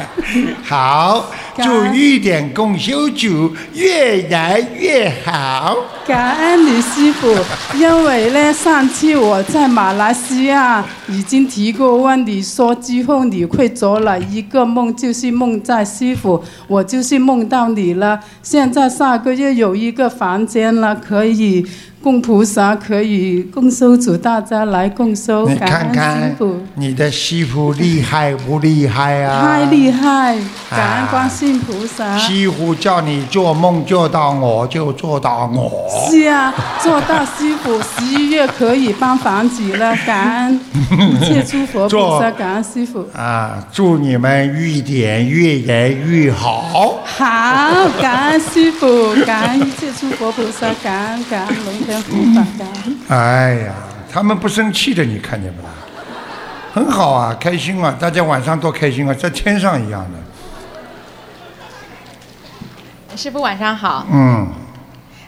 [0.64, 1.30] 好，
[1.62, 5.76] 祝玉典共修组越来越好。
[6.06, 7.36] 感恩你师傅，
[7.76, 18.18] 因为呢，上次我在马来西亚已经提过问你说之后你会做了一个梦，就是梦在师傅，我就是梦到你了。
[18.42, 21.66] 现在下个月有一个房间了，可以
[22.02, 26.58] 供菩萨，可以供收主，大家来供收，你感恩师看看傅。
[26.76, 29.42] 你的媳妇厉害不厉害啊？
[29.42, 30.36] 太厉害！
[30.70, 32.16] 感恩观世音菩萨。
[32.16, 35.86] 西湖叫你做梦做到我就做到我。
[36.10, 43.06] 是啊，做到师傅十一月可以搬房子了， 感恩一切诸佛菩萨，感恩师傅。
[43.14, 47.00] 啊，祝你们越点越来越好。
[47.04, 47.70] 好，
[48.00, 51.74] 感恩师傅，感恩一切诸佛菩萨，感恩感恩龙
[53.08, 53.74] 哎呀，
[54.12, 55.68] 他们不生气的，你看见不啦？
[56.72, 60.18] 很好啊，开心啊，大家晚上多开心啊，在天上一样的。
[63.16, 64.48] 师傅晚上好，嗯，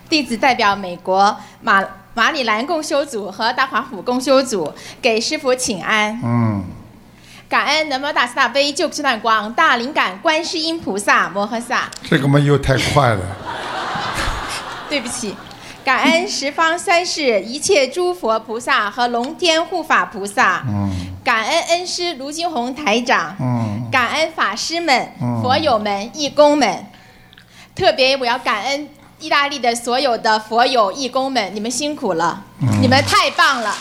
[0.09, 1.83] 弟子代表美国马
[2.15, 6.65] 马里兰共修组和大华府共修组给师傅请安，嗯，
[7.49, 11.89] 感恩南无大慈大悲救苦救难广大灵感观世音菩萨摩诃萨。
[12.09, 13.21] 这个嘛又太快了。
[14.89, 15.35] 对不起，
[15.85, 20.91] 感恩十方三世一切诸佛菩萨和龙天护法菩萨，嗯。
[21.25, 23.89] 感恩恩师卢金红台长，嗯。
[23.91, 25.41] 感恩法师们、嗯。
[25.43, 26.87] 佛友们、义工们，
[27.75, 32.81] 特别我要感恩意大利的所有的佛友、义工们，你们辛苦了，嗯。
[32.81, 33.75] 你们太棒了。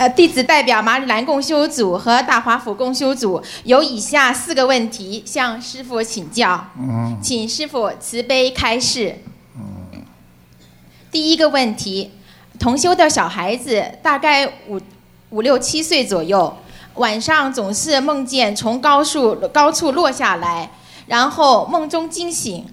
[0.00, 9.18] 呃，弟子代表马里兰共修组和大华府共修组有以下四个问题向师傅请教，嗯请师傅慈悲开示。
[11.10, 12.12] 第一个问题，
[12.58, 14.80] 同修的小孩子大概五
[15.28, 16.56] 五六七岁左右，
[16.94, 20.70] 晚上总是梦见从高处高处落下来，
[21.08, 22.64] 然后梦中惊醒。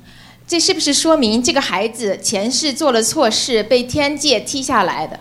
[0.47, 5.19] 这是不是说明这个孩子前世做了错事，被天界踢下来的？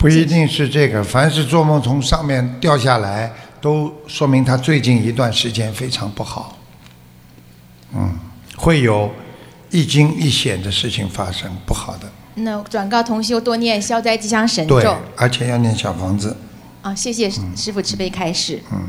[0.00, 3.30] 不一定是这个，凡是做梦从上面掉下来，
[3.60, 6.56] 都说明他最近一段时间非常不好。
[7.94, 8.18] 嗯，
[8.56, 9.12] 会有
[9.68, 12.10] 一惊一险的事情发生，不好的。
[12.36, 16.34] 那转告同修多念消灾吉祥神对咒。，而且要念小房子。
[16.80, 18.62] 啊，谢谢师傅慈悲开示。
[18.72, 18.88] 嗯。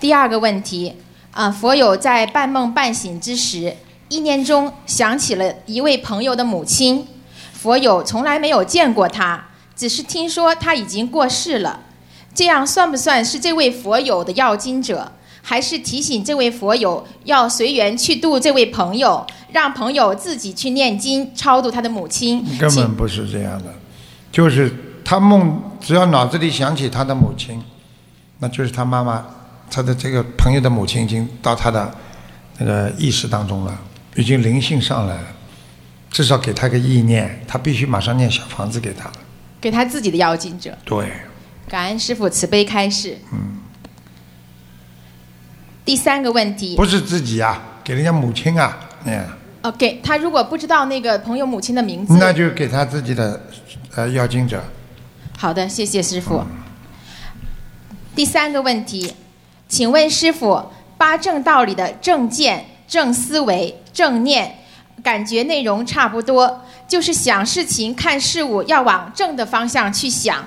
[0.00, 0.96] 第二个问题
[1.30, 3.76] 啊，佛友在半梦半醒之时，
[4.08, 7.06] 意念中想起了一位朋友的母亲，
[7.52, 11.80] 佛友从来没有见过他，只是听说他已经过世了。
[12.34, 15.12] 这样算不算是这位佛友的要经者？
[15.46, 22.42] 还是提醒这位佛友要随缘去度这位朋友，让朋友自己去念经超度他的母亲？
[22.58, 23.66] 根本不是这样的，
[24.32, 27.62] 就是他梦，只要脑子里想起他的母亲，
[28.38, 29.22] 那就是他妈妈，
[29.70, 31.94] 他的这个朋友的母亲已经到他的
[32.56, 33.78] 那个意识当中了，
[34.16, 35.26] 已经灵性上来了，
[36.10, 39.12] 至少给他个意念，他必须马上念小房子给他。
[39.64, 40.76] 给他自己的要经者。
[40.84, 41.10] 对，
[41.66, 43.16] 感恩师傅慈悲开示。
[43.32, 43.56] 嗯，
[45.86, 49.24] 第三个问题，不是自己啊，给人家母亲啊，嗯，
[49.62, 53.40] 哦，给他如果不知道那个朋友母亲的名字，那就给他自己的
[53.94, 54.62] 呃要经者。
[55.38, 56.44] 好的，谢谢师傅。
[58.14, 59.14] 第三个问题，
[59.66, 60.62] 请问师傅，
[60.98, 64.58] 八正道里的正见、正思维、正念，
[65.02, 70.46] 感觉内容差不多，就是想事情、看事物要往正的方向去想。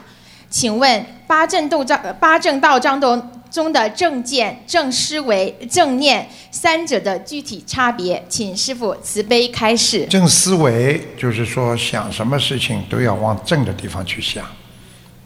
[0.49, 10.05] 请问八正道章、八正道章中中的正见、正思维、正念三者的具体差别，请师傅慈悲开示。
[10.05, 14.45] 正思维就是说想什么事情都要往正的地方去想，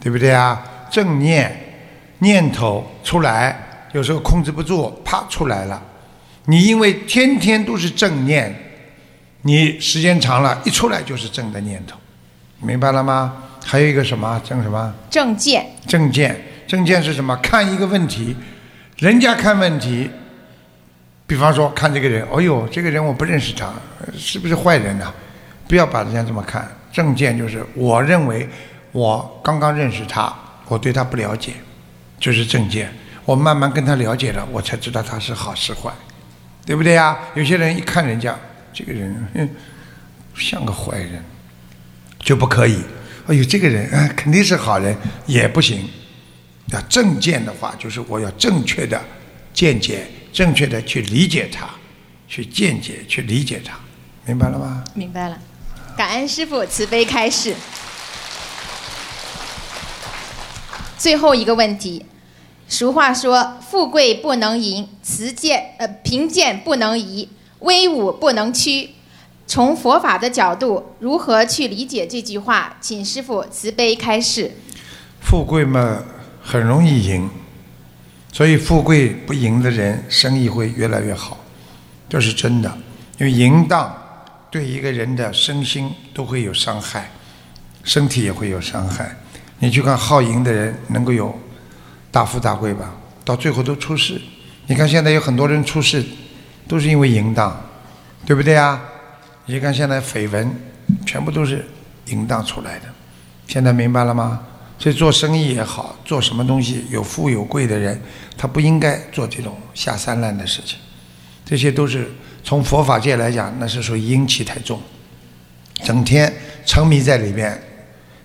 [0.00, 0.60] 对不对啊？
[0.90, 1.54] 正念
[2.18, 5.82] 念头出来，有时候控制不住，啪出来了。
[6.46, 8.52] 你因为天天都是正念，
[9.42, 11.96] 你时间长了，一出来就是正的念头，
[12.60, 13.34] 明白了吗？
[13.64, 14.92] 还有一个什么正什么？
[15.10, 17.36] 正见，正见，正见是什么？
[17.36, 18.34] 看一个问题，
[18.98, 20.10] 人家看问题，
[21.26, 23.72] 比方说看这个人，哎呦，这个人我不认识他，
[24.16, 25.12] 是不是坏人呐、
[25.68, 26.68] 不要把人家这么看。
[26.92, 28.48] 正见就是我认为
[28.92, 30.32] 我刚刚认识他，
[30.68, 31.52] 我对他不了解，
[32.20, 32.92] 就是正见。
[33.24, 35.90] 我慢慢跟他了解了，我才知道他是好是坏，
[36.66, 37.16] 对不对呀？
[37.34, 38.36] 有些人一看人家
[38.72, 39.48] 这个人，嗯，
[40.34, 41.22] 像个坏人，
[42.18, 42.78] 就不可以。
[43.26, 44.96] 哎呦，这个人啊，肯定是好人，
[45.26, 45.88] 也不行。
[46.72, 49.00] 要正见的话，就是我要正确的
[49.52, 51.68] 见解，正确的去理解他，
[52.26, 53.78] 去见解，去理解他，
[54.24, 54.82] 明白了吗？
[54.94, 55.38] 明白了，
[55.96, 57.54] 感恩师傅慈悲开示。
[60.96, 62.06] 最后一个问题，
[62.68, 67.28] 俗话说“富贵不能淫，慈贱呃贫贱不能移”。
[67.62, 68.90] 威武不能屈。
[69.46, 72.76] 从佛法的角度，如何去理解这句话？
[72.80, 74.52] 请师傅慈悲开示。
[75.20, 76.02] 富贵嘛，
[76.40, 77.28] 很容易赢，
[78.32, 81.38] 所以富贵不赢的人，生意会越来越好，
[82.08, 82.72] 这是真的。
[83.18, 83.94] 因为淫荡
[84.50, 87.10] 对一个人的身心都会有伤害，
[87.84, 89.14] 身体也会有伤害。
[89.58, 91.36] 你去看好淫的人，能够有
[92.10, 92.94] 大富大贵吧？
[93.24, 94.20] 到最后都出事。
[94.66, 96.04] 你看现在有很多人出事，
[96.72, 97.54] 都是因为淫荡，
[98.24, 98.82] 对不对啊？
[99.44, 100.50] 你看现在绯闻，
[101.04, 101.62] 全部都是
[102.06, 102.86] 淫荡出来的。
[103.46, 104.40] 现在明白了吗？
[104.78, 108.00] 所以做生意也好，做什么东西有富有贵的人，
[108.38, 110.78] 他不应该做这种下三滥的事情。
[111.44, 112.10] 这些都是
[112.42, 114.80] 从佛法界来讲，那是属于阴气太重，
[115.84, 116.32] 整天
[116.64, 117.62] 沉迷在里边，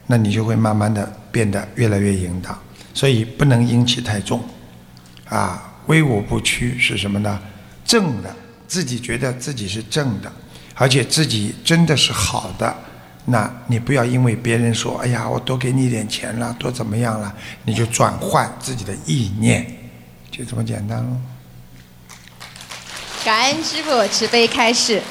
[0.05, 2.57] 那你就会慢慢的变得越来越淫荡。
[2.93, 4.41] 所以不能阴气太重，
[5.27, 7.37] 啊，威武不屈是什么呢？
[7.88, 8.35] 正的，
[8.67, 10.31] 自己觉得自己是正的，
[10.75, 12.75] 而且自己真的是好的。
[13.25, 17.33] 那你不要因为别人说，哎呀，我多给你一点钱了，多怎么样了，
[17.63, 19.65] 你就转换自己的意念，
[20.29, 21.17] 就这么简单喽。
[23.25, 25.01] 感恩师傅慈悲开示。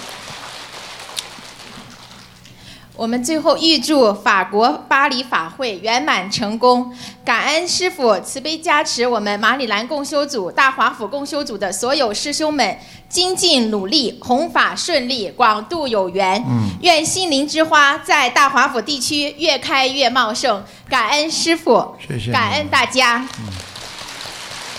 [2.96, 6.90] 我们最后预祝法国巴黎法会圆满成功，
[7.22, 16.42] 感恩师傅慈悲加持我们马里兰共修组、大华府共修组的所有师兄们精进努力，弘法顺利，广度有缘。
[16.48, 20.62] 嗯愿心灵之花在大华府地区越开越茂盛。
[20.88, 23.28] 感恩师傅，谢谢感恩大家。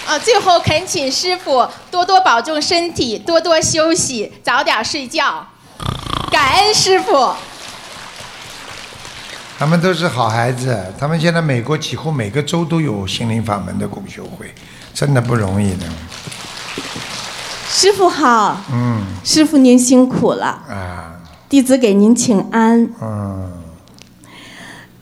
[0.07, 5.45] 啊，最后恳请师傅多多保重身体，多多休息，早点睡觉。
[6.31, 7.35] 感恩师傅。
[9.59, 14.53] 他们都是好孩子，他们现在美国几乎每个州都有心灵法门的共修会，
[14.93, 15.85] 真的不容易的。
[17.67, 19.01] 师傅好，嗯。
[19.23, 21.13] 师傅您辛苦了，啊。
[21.49, 22.87] 弟子给您请安。
[23.01, 23.51] 嗯，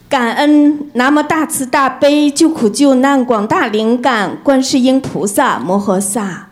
[0.08, 6.48] 感恩南无大慈大悲救苦救难广大灵感观世音菩萨摩诃萨，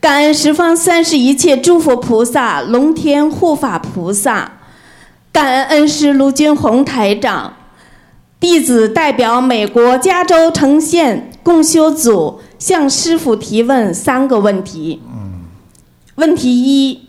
[0.00, 4.52] 感恩十方三世一切诸佛菩萨、龙天护法菩萨，
[5.36, 7.52] 感恩恩师卢军宏台长。
[8.40, 15.02] 弟子代表美国加州城县共修组向师傅提问三个问题。
[16.14, 17.00] 问题一：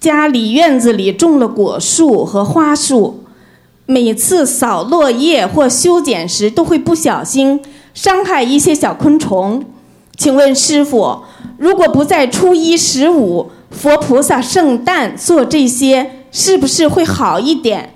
[0.00, 3.22] 家里院子里种了果树和花树，
[3.86, 7.60] 每次扫落叶或修剪时都会不小心
[7.94, 9.64] 伤害一些小昆虫。
[10.16, 11.22] 请问师傅，
[11.58, 17.94] 如果不在初一十五佛菩萨圣诞做这些，是不是会好一点？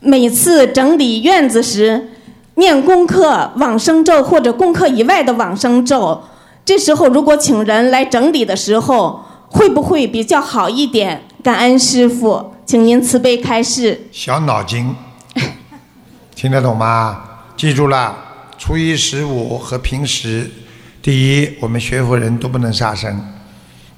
[0.00, 2.10] 每次整理院子时，
[2.54, 6.22] 念功课往生咒或者功课以外的往生咒，
[6.64, 11.22] 这时候如果请人来整理的时候，会不会比较好一点？
[11.42, 14.08] 感恩师傅，请您慈悲开示。
[14.12, 14.94] 小脑筋，
[16.34, 17.24] 听得懂吗？
[17.56, 18.16] 记住了，
[18.56, 20.48] 初一十五和平时，
[21.02, 23.20] 第一，我们学佛人都不能杀生，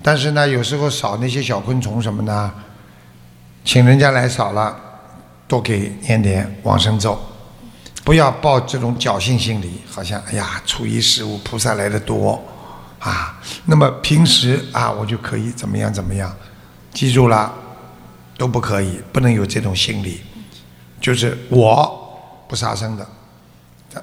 [0.02, 2.52] 但是呢，有时候扫那些小昆虫什么呢，
[3.64, 4.76] 请人家来扫了，
[5.46, 7.18] 多给念点往生咒，
[8.04, 12.42] 不要抱这种侥幸心理，好像哎呀，初一十五菩萨来的多
[12.98, 16.34] 啊，那么平时啊，我就可以怎么样怎么样，
[16.92, 17.52] 记住了，
[18.36, 20.22] 都不可以，不能有这种心理。
[21.00, 23.06] 就是我不杀生的，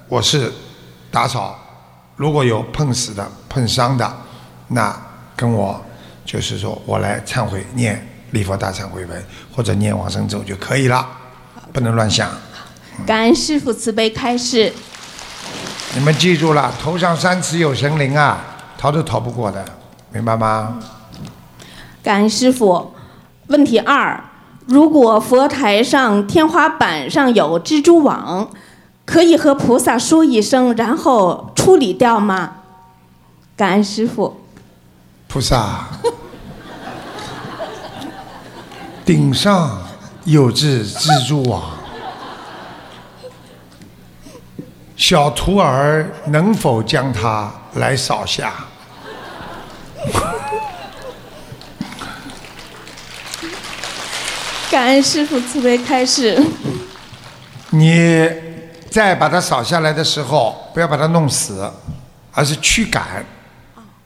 [0.07, 0.51] 我是
[1.11, 1.55] 打扫，
[2.15, 4.11] 如果有碰死的、碰伤的，
[4.69, 4.95] 那
[5.35, 5.79] 跟我
[6.25, 9.25] 就是说我来忏悔，念礼佛大忏悔文
[9.55, 11.07] 或者念往生咒就可以了，
[11.71, 12.29] 不能乱想。
[13.05, 14.73] 感恩师傅慈悲开示。
[15.95, 18.39] 你们记住了，头上三尺有神灵啊，
[18.77, 19.63] 逃都逃不过的，
[20.11, 20.79] 明白吗？
[22.03, 22.93] 感恩师傅。
[23.47, 24.21] 问题二：
[24.65, 28.49] 如果佛台上天花板上有蜘蛛网，
[29.05, 32.57] 可以和菩萨说一声，然后处理掉吗？
[33.55, 34.41] 感恩师傅。
[35.29, 35.87] 菩萨，
[39.07, 39.81] 顶上
[40.25, 41.63] 有只蜘蛛网，
[44.97, 48.53] 小徒儿能否将它来扫下？
[54.69, 56.37] 感恩师傅慈悲开示。
[57.69, 58.29] 你
[58.91, 61.71] 在把它扫下来的时候，不要把它弄死，
[62.33, 63.25] 而是驱赶，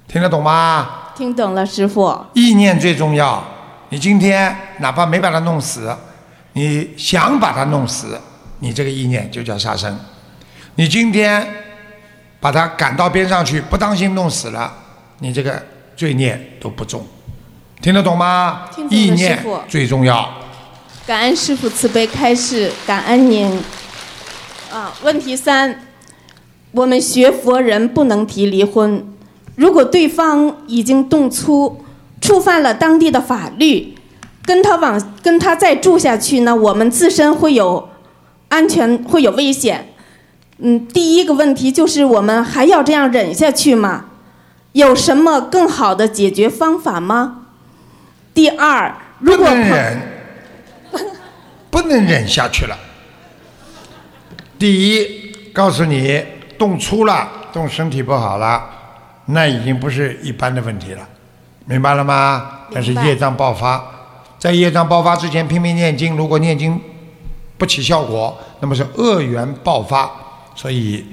[0.08, 0.88] 听得懂吗？
[1.18, 2.16] 听懂了，师傅。
[2.34, 3.44] 意念最重要。
[3.90, 5.96] 你今天哪怕没把它弄死，
[6.54, 8.20] 你想把它弄死，
[8.60, 9.98] 你这个意念就叫杀生。
[10.76, 11.48] 你今天
[12.40, 14.74] 把它赶到边上去，不当心弄死了，
[15.20, 15.64] 你这个
[15.96, 17.06] 罪孽都不重。
[17.82, 18.70] 听得懂吗？
[18.76, 20.30] 懂意念最重要。
[21.08, 23.60] 感恩师父慈悲开示，感恩您。
[24.72, 25.82] 啊，问题三，
[26.72, 29.06] 我们学佛人不能提离婚，
[29.56, 31.84] 如果对方已经动粗，
[32.22, 33.96] 触犯了当地的法律，
[34.46, 37.90] 跟他往跟他再住下去呢，我们自身会有
[38.50, 39.94] 安全会有危险。
[40.58, 44.06] 嗯，第一个问题就是我们还要这样忍下去吗？
[44.74, 47.48] 有什么更好的解决方法吗？
[48.34, 50.02] 第二，如果不能忍，
[51.70, 52.78] 不能忍下去了。
[54.58, 56.24] 第一，告诉你
[56.58, 58.64] 动粗了，动身体不好了，
[59.26, 61.06] 那已经不是一般的问题了，
[61.66, 62.60] 明白了吗？
[62.72, 63.84] 那是业障爆发，
[64.42, 66.82] 在业障爆发之前拼命念经，如果念经
[67.60, 70.10] 不起效果，那么是恶缘爆发，
[70.56, 71.06] 所以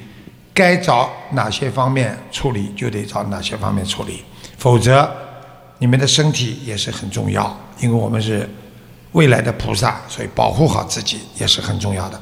[0.54, 4.24] 该找哪些方面处理就得找哪些方面处理，
[4.56, 5.06] 否则
[5.76, 8.48] 你们的身体也是很重要，因为我们是
[9.12, 12.18] 未来的菩萨，所以保护好自己也是很重要的。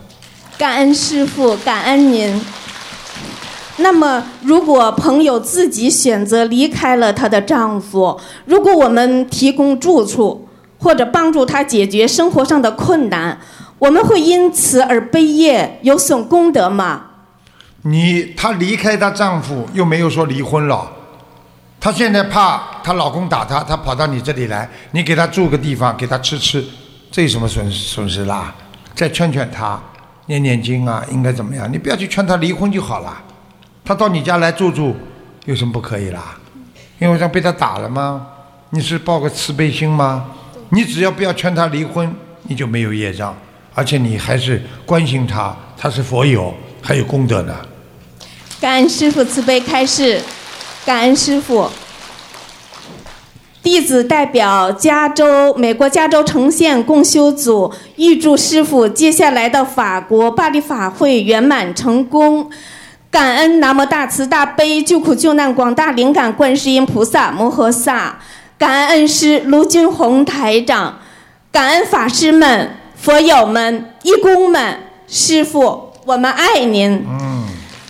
[0.58, 2.44] 感恩师傅，感恩您。
[3.76, 10.45] 那么，如果朋友自己选择离开了她的丈夫，如果我们提供住处
[10.86, 13.36] 或者帮助她解决生活上的困难，
[13.80, 17.06] 我们会因此而背业，有损功德吗？
[17.82, 20.88] 你她离开她丈夫，又没有说离婚了，
[21.80, 26.64] 她现在怕她老公打她，她跑到你这里来，你给她住个地方，给她吃吃，
[27.10, 28.54] 这有什么损损失啦？
[28.94, 29.80] 再劝劝她，
[30.26, 31.68] 念念经啊，应该怎么样？
[31.72, 33.12] 你不要去劝她离婚就好了。
[33.84, 34.94] 她到你家来住住，
[35.46, 36.38] 有什么不可以啦？
[37.00, 38.24] 因为这样被她打了吗？
[38.70, 40.26] 你是抱个慈悲心吗？
[40.70, 42.14] 你只要不要劝他离婚，
[42.44, 43.36] 你就没有业障，
[43.74, 46.52] 而且你还是关心他，他是佛友，
[46.82, 47.54] 还有功德呢。
[48.60, 50.20] 感恩师傅慈悲开示，
[50.84, 51.68] 感恩师傅。
[53.62, 62.48] 弟子代表加州美国加州呈县共修组，预祝师傅接下来的法国巴黎法会圆满成功。
[63.10, 68.18] 感恩南无大慈大悲救苦救难广大灵感观世音菩萨摩诃萨，
[68.58, 70.98] 感恩恩师卢军红台长，
[71.52, 77.04] 感恩法师们、佛友们、义工们，师傅，我们爱您。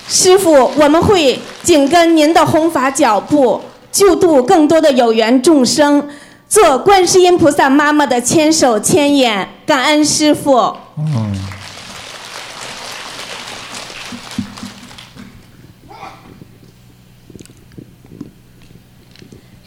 [0.08, 3.60] 师傅，我们会紧跟您的弘法脚步，
[3.92, 6.08] 救度更多的有缘众生，
[6.48, 9.48] 做观世音菩萨妈妈的千手千眼。
[9.64, 10.76] 感恩师傅。
[10.98, 11.55] 嗯。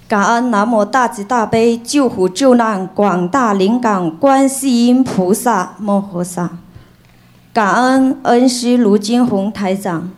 [0.10, 6.50] 感恩南无大慈大悲救苦救难广大灵感观世音菩萨摩诃萨，
[7.54, 10.10] 感恩恩师卢金红台长，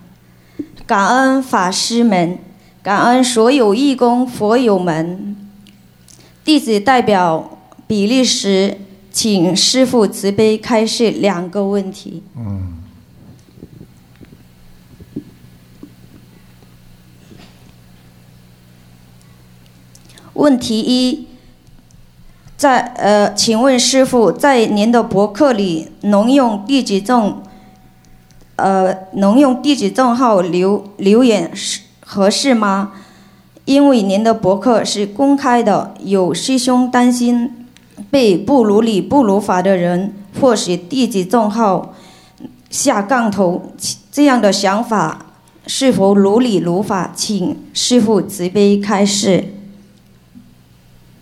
[0.88, 2.39] 感恩法师们，
[2.82, 5.36] 感恩所有义工佛友们。
[6.46, 8.78] 弟子代表比利时，
[9.12, 12.24] 请师父慈悲开示两个问题。
[12.38, 12.81] 嗯。
[20.34, 21.28] 问题一，
[22.56, 27.42] 在呃，请问师傅，在您的博客里能用地址证，
[28.56, 32.94] 呃，能用地址证号留留言是合适吗？
[33.66, 37.68] 因为您的博客是公开的，有师兄担心
[38.10, 41.94] 被不如理不如法的人迫使地址证号
[42.70, 43.72] 下杠头，
[44.12, 45.26] 这样的想法
[45.68, 47.12] 是否如理如法？
[47.16, 49.56] 请师傅慈悲开示。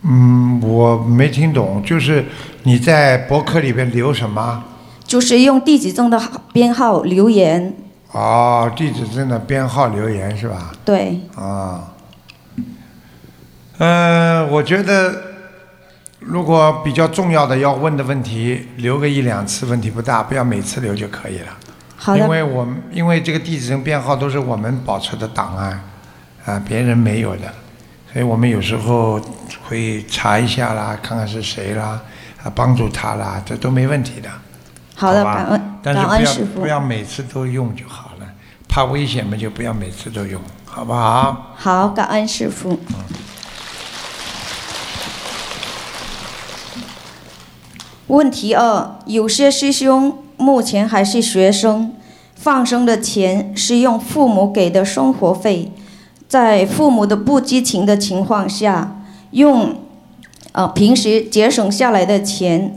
[0.04, 2.26] 嗯，我没听懂，就是
[2.64, 4.64] 你在博客里边留什么？
[5.06, 6.22] 就是用地址证的
[6.54, 7.76] 编号留言。
[8.12, 10.72] 哦，地址证的编号留言是吧？
[10.86, 11.20] 对。
[11.36, 11.94] 啊。
[13.80, 15.22] 嗯，我觉得
[16.20, 21.48] 如果比较重要的要问的问题，留个一两次问题不大，不要每次留就可以了。
[21.98, 22.20] 好的。
[22.20, 25.82] 因为我们因为这个地址证编号都是我们保存的档案，
[26.46, 27.52] 啊，别人没有的。
[28.12, 29.22] 所以我们有时候
[29.70, 32.02] 会查一下啦，看看是谁啦，
[32.44, 34.30] 啊，帮助他啦，这都没问题的。
[34.96, 36.84] 好的，吧感恩但是感恩师傅不要不。
[36.84, 38.26] 要每次都用就好了，
[38.68, 41.54] 怕危险嘛就不要每次都用，好不好？
[41.56, 42.80] 好，感恩师傅。
[48.08, 51.94] 问题二：有些师兄目前还是学生，
[52.34, 55.72] 放生的钱是用父母给的生活费，
[56.28, 58.99] 在父母的不知情的情况下，
[59.32, 59.76] 用
[60.52, 62.76] 呃平时节省下来的钱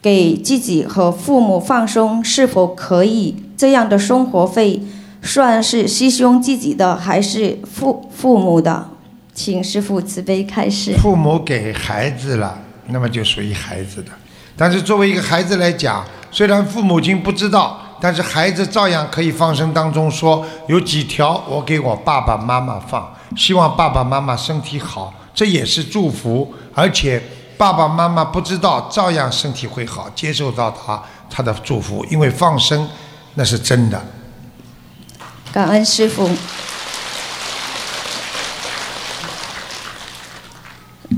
[0.00, 3.36] 给自己和父母放松，是否可以？
[3.56, 4.82] 这样的生活费
[5.22, 8.88] 算是师兄自己的还是父父母的？
[9.32, 10.94] 请师傅慈悲开示。
[10.98, 12.58] 父母给孩子了，
[12.88, 14.10] 那么就属于孩子的。
[14.56, 26.54] 但是作为一个孩子来讲，虽然父母亲不知道，但是孩子照样可以放生当中说有几条我给我爸爸妈妈放，希望爸爸妈妈身体好，这也是祝福。
[26.74, 27.22] 而且
[27.58, 32.88] 爸爸妈妈不知道，照样身体会好，接受到他他的祝福，因为放生
[33.34, 34.02] 那是真的。
[35.52, 36.30] 感恩师傅。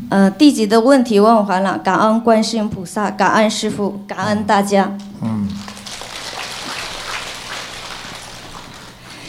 [0.09, 4.97] 呃，弟子的问题问完了，感恩观世音菩萨，感恩师傅，感恩大家。
[5.21, 5.49] 嗯。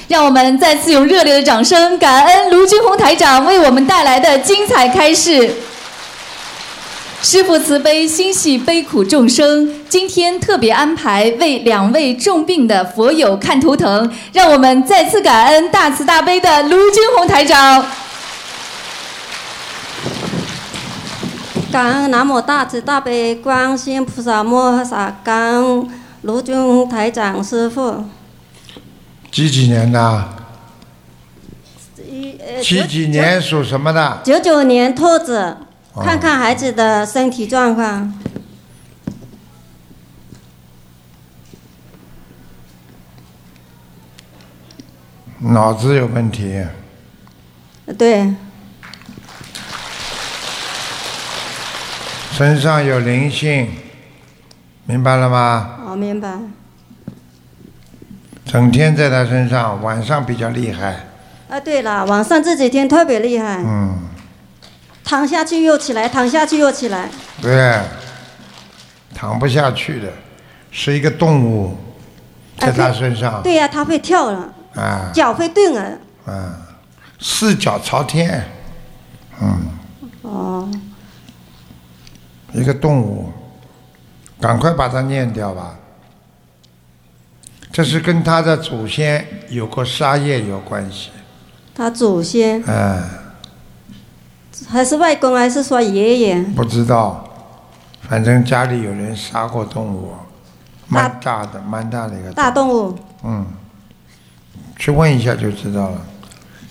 [0.08, 5.54] 让我们再次用热烈的掌声，感恩卢军红台长为我们带来的精彩开示。
[7.22, 17.86] 师父慈悲，心系悲苦众生，今天特别安排为两位重病的佛友看图腾，让我们再次感恩大慈大悲的卢军红台长。
[21.70, 25.90] 感恩南无大慈大悲观世音菩萨摩诃萨，感恩
[26.22, 28.06] 卢军台长师傅。
[29.32, 30.30] 几几年的？
[32.10, 34.22] 一呃几几年属什么的？
[34.24, 35.58] 九九年兔子，
[35.94, 38.14] 哦看看孩子的身体状况。
[45.40, 46.66] 脑子有问题，
[47.96, 48.34] 对，
[52.32, 53.70] 身上有灵性，
[54.86, 55.80] 明白了吗？
[55.90, 56.40] 我明白。
[58.48, 61.06] 整天在他身上，晚上比较厉害。
[61.50, 63.98] 啊，对了，晚上这几天特别厉害，嗯，
[65.04, 67.10] 躺下去又起来，躺下去又起来。
[67.42, 67.78] 对，
[69.14, 70.08] 躺不下去的，
[70.72, 71.78] 是一个动物，
[72.58, 73.44] 在他身上。
[73.44, 75.98] 对呀、他会跳了，啊脚会动了。
[76.26, 76.56] 啊，
[77.20, 78.44] 四脚朝天，
[79.42, 79.68] 嗯，
[80.22, 80.70] 哦，
[82.54, 83.32] 一个动物，
[84.40, 85.76] 赶快把它念掉吧。
[87.78, 91.12] 这是跟他的祖先有过杀业有关系，
[91.76, 92.60] 他祖先？
[92.66, 93.04] 嗯，
[94.68, 96.42] 还是外公，还是说爷爷？
[96.56, 97.30] 不知道，
[98.10, 100.16] 反正家里有人杀过动物，
[100.88, 102.98] 蛮大的，蛮大的一个，大动物。
[103.24, 103.46] 嗯，
[104.80, 106.02] 去问一下就知道了，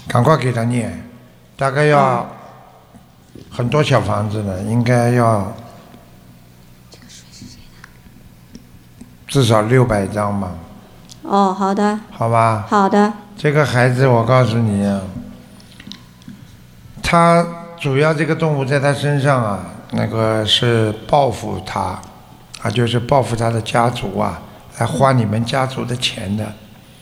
[0.08, 1.08] 赶快给他念，
[1.56, 2.28] 大概要
[3.48, 5.54] 很多小房子呢，应该要
[9.28, 10.50] 至少六百张吧，
[11.28, 12.64] 哦，好的，好吧？
[12.68, 13.12] 好的。
[13.36, 15.00] 这个孩子，我告诉你啊，
[17.02, 17.44] 他
[17.78, 19.60] 主要这个动物在他身上啊，
[19.90, 22.00] 那个是报复他，
[22.62, 24.40] 啊，就是报复他的家族啊，
[24.78, 26.52] 来花你们家族的钱的，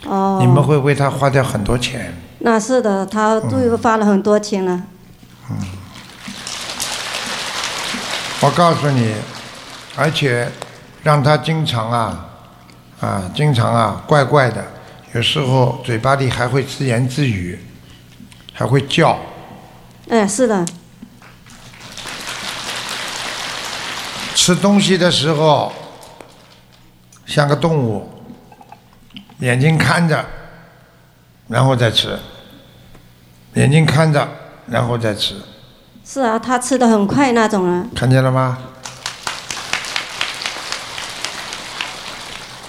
[0.06, 0.38] 哦。
[0.40, 2.14] 你们会为他花掉很多钱。
[2.40, 4.82] 那是的，他对我花了很多钱了。
[5.50, 5.56] 嗯
[8.40, 9.14] 我告诉你，
[9.96, 10.50] 而且
[11.02, 12.26] 让他经常啊，
[13.04, 14.64] 啊，经常啊，怪怪的，
[15.12, 17.58] 有时候嘴巴里还会自言自语，
[18.54, 19.18] 还会叫。
[20.08, 20.64] 哎，是的，
[24.34, 25.70] 吃东西的时候
[27.26, 28.08] 像个动物，
[29.40, 30.24] 眼睛看着，
[31.48, 32.18] 然后再吃，
[33.52, 34.26] 眼睛看着，
[34.66, 35.34] 然后再吃，
[36.06, 37.86] 是啊，他吃的很快那种啊。
[37.94, 38.58] 看见了吗？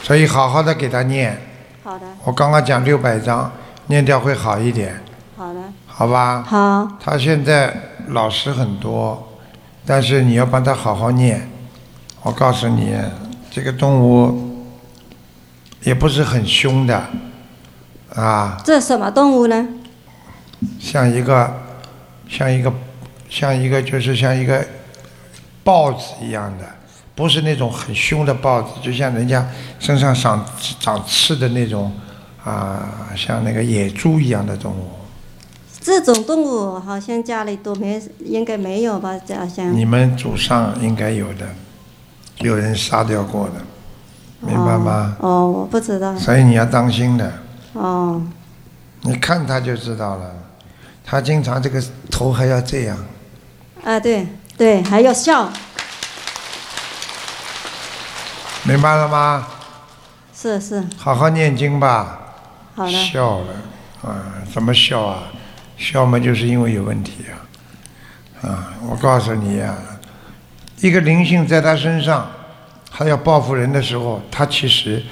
[0.06, 1.36] 所以好好的给他念，
[1.84, 3.52] 好的，我刚刚讲六百章，
[3.88, 5.02] 念掉会好一点，
[5.36, 6.44] 好的，好吧？
[6.48, 6.88] 好。
[7.00, 7.76] 他现在
[8.10, 9.40] 老实很多，
[9.84, 11.50] 但是你要帮他好好念。
[12.22, 12.96] 我告诉你，
[13.50, 14.68] 这个动物
[15.82, 17.04] 也不是很凶的，
[18.14, 19.68] 啊，这什么动物呢？
[20.80, 21.52] 像一个，
[22.30, 22.72] 像一个，
[23.28, 24.64] 像一个就是像一个
[25.64, 26.66] 豹子一样的，
[27.16, 29.48] 不是那种很凶的豹子，就像人家
[29.80, 30.46] 身上长
[30.80, 31.92] 长刺的那种，
[32.44, 34.90] 啊，像那个野猪一样的动物。
[35.82, 39.18] 这种动物好像家里都没，应该没有吧？
[39.20, 39.74] 家像。
[39.74, 41.48] 你们祖上应该有的，
[42.40, 43.54] 有人杀掉过的，
[44.42, 45.16] 明白吗？
[45.20, 45.30] 哦？
[45.30, 46.18] 哦，我不知道。
[46.18, 47.32] 所以你要当心的，
[47.74, 48.22] 哦，
[49.02, 50.32] 你看他就知道了。
[51.08, 52.98] 他经常这个头还要这样，
[53.84, 55.48] 啊，对对，还要笑，
[58.68, 59.48] 明白了吗？
[60.34, 62.20] 是是，好好念经吧。
[62.74, 62.92] 好的。
[62.92, 63.54] 笑了，
[64.02, 65.24] 啊，怎么笑啊？
[65.78, 68.50] 笑嘛，就是因为有问题啊。
[68.50, 69.76] 啊，我告诉你呀、
[70.80, 72.28] 一个灵性在他身上，
[72.90, 75.04] 他要报复人的时候，他其实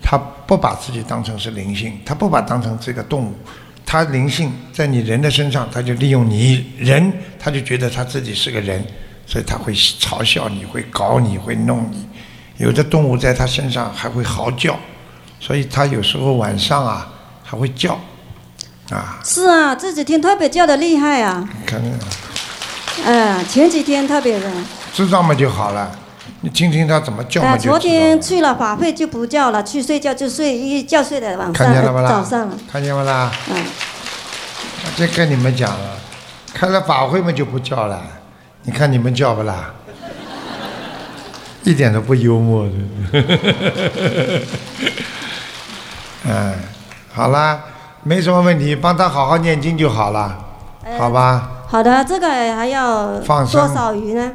[0.00, 3.34] 他不把自己当成是灵性，他不把当成这个动物，
[3.84, 8.84] 他灵性在你人的身上，他就利用你人，他就觉得他自己是个人，
[9.26, 12.06] 所以他会嘲笑你，会搞你，会弄你。
[12.60, 14.78] 有的动物在它身上还会嚎叫，
[15.40, 17.08] 所以它有时候晚上啊
[17.42, 17.98] 还会叫，
[18.90, 21.90] 啊，是啊，这几天特别叫的厉害啊，看看
[23.06, 24.50] 嗯，前几天特别的。
[24.92, 25.90] 知道嘛就好了。
[26.42, 27.78] 你听听他怎么叫嘛啊，昨。
[27.78, 32.08] 天去了法会就不叫了，去睡觉就睡，一觉睡到晚上，看见了不啦？
[32.10, 32.54] 早上了。
[32.70, 33.32] 看见了啦？
[33.50, 33.64] 嗯。
[34.96, 35.98] 这跟你们讲了，
[36.52, 38.02] 开了法会嘛就不叫了，
[38.64, 39.72] 你看你们叫不啦？
[41.64, 42.72] 一点都不幽默的。
[46.24, 46.54] 嗯，
[47.12, 47.60] 好啦，
[48.02, 50.38] 没什么问题，帮他好好念经就好了，
[50.98, 51.50] 好吧？
[51.68, 54.32] 好的，这个还要放生多少鱼呢？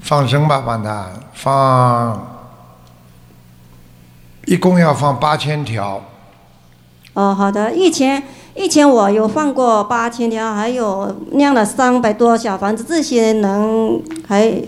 [0.00, 2.36] 放生吧，帮他放，
[4.46, 6.02] 一共要放八千条。
[7.14, 7.72] 哦，好的。
[7.72, 8.22] 以前
[8.56, 14.62] 以前我有放过八千条，还有酿了三百多小房子，这些能还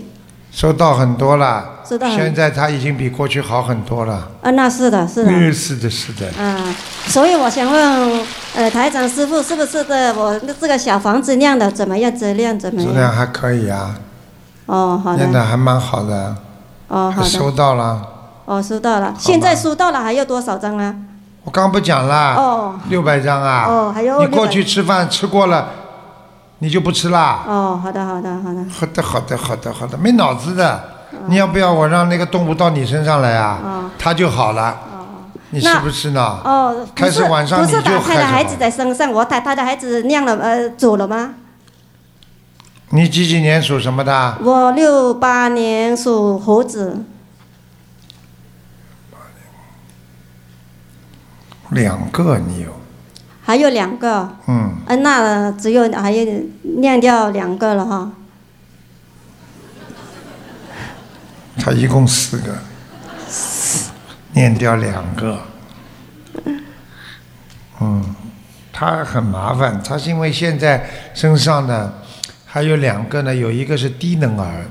[0.51, 4.27] 收到很多了，收到很现在他已经比过去好很多了。
[4.41, 4.51] 啊？
[4.51, 5.31] 那是的，是的。
[5.31, 6.27] 嗯，是的，是的。
[6.37, 6.75] 啊，
[7.07, 8.25] 所以我想问，
[8.55, 10.13] 呃，台长师傅是不是的？
[10.15, 12.13] 我这个小房子酿的怎么样？
[12.13, 12.91] 质量怎么样？
[12.91, 13.95] 质量还可以啊，
[14.65, 15.19] 哦，好的。
[15.19, 16.35] 酿的还蛮好的，
[16.89, 17.49] 哦，好的收。
[17.51, 18.01] 到了。
[18.45, 19.13] 哦，收到了。
[19.17, 20.95] 现在收到了，还要多少张啊？
[21.47, 23.65] 我刚不讲了，哦六百张啊。
[23.69, 25.69] 哦还有你过去吃饭吃过了，
[26.59, 27.39] 你就不吃啦？
[27.47, 28.65] 哦，好的，好的，好的。
[28.69, 30.83] 好的，好的，好的，好的，没脑子的。
[31.27, 33.59] 你要不要我让那个动物到你身上来啊？
[33.63, 34.77] 哦它就好了。
[35.51, 36.37] 你是不是呢？
[36.43, 41.35] 哦，开始晚上你就是打胎的孩子在身上，我打他的孩子酿了呃走了吗？
[42.89, 44.35] 你几几年属什么的？
[44.43, 47.05] 我六八年属猴子，
[51.71, 52.71] 两个你有，
[53.43, 58.11] 还有两个，嗯，呃，那只有还有念掉两个了哈。
[61.59, 62.55] 他一共四个，
[64.33, 65.39] 念掉两个。
[67.79, 68.15] 嗯，
[68.71, 71.93] 他很麻烦，他是因为现在身上呢
[72.45, 74.65] 还有两个呢，有一个是低能儿，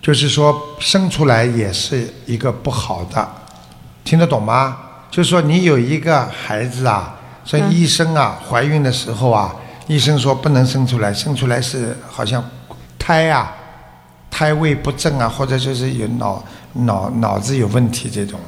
[0.00, 3.28] 就是说生出来也是一个不好的，
[4.04, 4.78] 听得懂吗？
[5.14, 9.54] 就是说你有一个孩子啊，所以嗯医生啊怀孕的时候啊，
[9.86, 12.44] 医生说不能生出来，生出来是好像
[12.98, 13.54] 胎啊。
[14.28, 16.42] 胎位不正啊，或者就是有脑
[16.72, 18.40] 脑脑子有问题这种，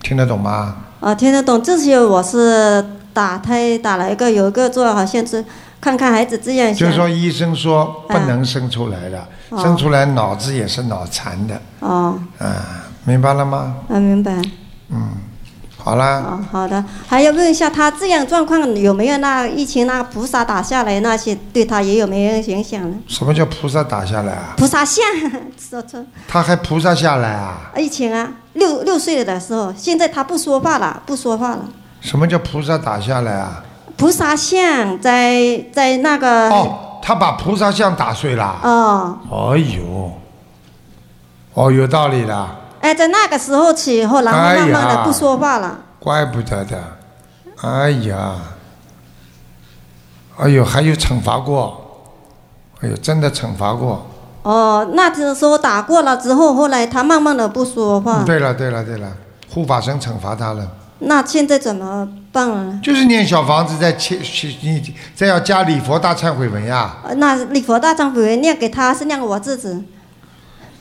[0.00, 0.76] 听得懂吗？
[1.00, 1.60] 啊，听得懂。
[1.60, 5.44] 这些我是打胎打了一个，有一个做好像是
[5.80, 6.72] 看看孩子这样。
[6.72, 13.78] 就是说医生说不能生出来的，哦生出来脑子也是脑残的，哦，啊，明白了吗？
[13.88, 14.40] 啊，明白。
[14.90, 15.10] 嗯，
[15.80, 16.84] 好啦，哦，好的。
[17.06, 22.96] 还要问一下，他这样状况有没有那疫情那菩萨打下来那些，对他也有没有影响呢？
[23.06, 24.54] 什么叫菩萨打下来啊？
[24.56, 25.04] 菩萨像，
[25.58, 26.04] 说错。
[26.26, 27.70] 他还菩萨下来啊？
[27.76, 31.60] 疫情啊，六六岁的时候，现在他不说话了，不说话了。
[32.00, 33.62] 什么叫菩萨打下来啊？
[33.96, 38.58] 菩萨像在在那个哦，他把菩萨像打碎了。
[38.62, 39.18] 哦，
[39.54, 40.12] 哎呦，
[41.54, 42.48] 哦，有道理的，
[42.88, 45.78] 哎，在那个时候起后，然后慢慢的不说话了。
[45.98, 46.82] 怪不得的，
[47.60, 48.36] 哎呀，
[50.38, 52.16] 哎呦，还有惩罚过，
[52.80, 54.06] 哎呦，真的惩罚过。
[54.42, 58.22] 哦，那只是说打过了之后，后来他慢慢的不说话。
[58.24, 59.12] 对了，对了，对了，
[59.52, 60.66] 护法神惩罚他了，
[61.00, 62.80] 那现在怎么办了？
[62.82, 66.96] 就是念小房子再切去你再要加礼佛大忏悔文呀。
[67.04, 69.84] 呃那礼佛大忏悔文念给他是念给我自己。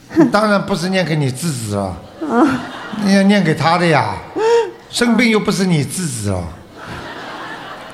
[0.32, 2.48] 当然不是念给你自己了，啊，
[3.04, 4.16] 你要念给他的呀。
[4.90, 6.44] 生病又不是你自己哦，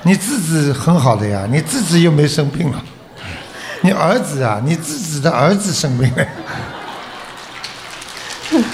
[0.04, 2.82] 你自己很好的呀，你自己又没生病了。
[3.80, 6.24] 你儿子啊，你自己的儿子生病了。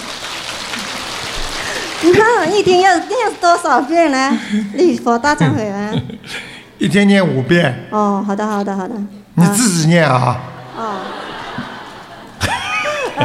[2.03, 3.11] 那一天要念
[3.41, 4.39] 多少遍呢？
[4.75, 6.03] 礼佛大忏悔文。
[6.79, 8.95] 一天念五遍，哦，好的，好的，好的。
[9.35, 10.41] 你自己念啊。
[10.77, 10.97] 哦。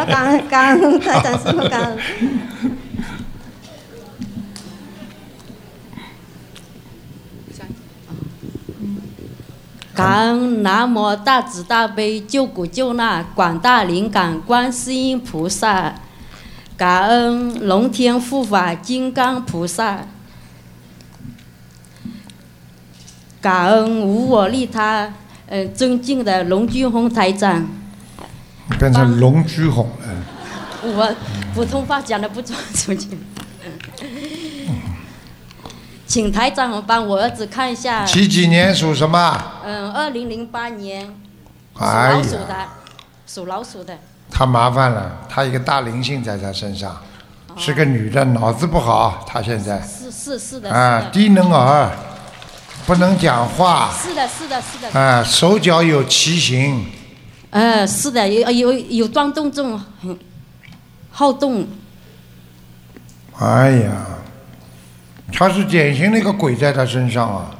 [0.03, 1.97] 感恩感恩台长师傅感恩。
[9.93, 15.95] 感恩南无大慈大悲救苦救难广大灵感观世音菩萨，
[16.75, 20.05] 感恩龙天护法金刚菩萨，
[23.39, 25.13] 感恩无我利他，
[25.47, 27.65] 呃，尊敬的龙俊宏台长。
[28.79, 30.05] 变成龙居红了。
[30.83, 31.15] 我
[31.53, 33.17] 普通话讲的不准出去。
[36.07, 38.05] 请台长帮我儿子看一下。
[38.05, 39.43] 几几年属什么？
[39.65, 41.05] 嗯，二零零八年，
[41.75, 42.55] 属哎老鼠，的，
[43.25, 43.97] 属老鼠的。
[44.29, 46.95] 他麻烦了，他一个大灵性在他身上，
[47.57, 51.09] 是个女的，脑子不好，他现在是是是的，啊。
[51.11, 51.91] 低能儿，
[52.85, 54.99] 不能讲话，是的，是的，是的。
[54.99, 56.85] 啊手脚有畸形，
[57.51, 60.17] 呃，是的，有有有装动症，很
[61.09, 61.65] 好动。
[63.39, 63.91] 哎呀，
[65.31, 67.51] 他是典型的一个鬼在他身上啊，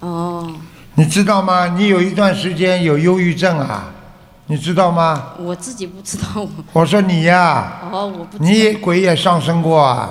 [0.00, 0.52] 哦，
[0.94, 1.66] 你知道吗？
[1.68, 3.90] 你有一段时间有忧郁症啊，
[4.46, 5.34] 你知道吗？
[5.38, 6.46] 我自己不知道。
[6.72, 8.44] 我说你呀、哦，我不知道。
[8.44, 10.10] 你也鬼也上升过啊，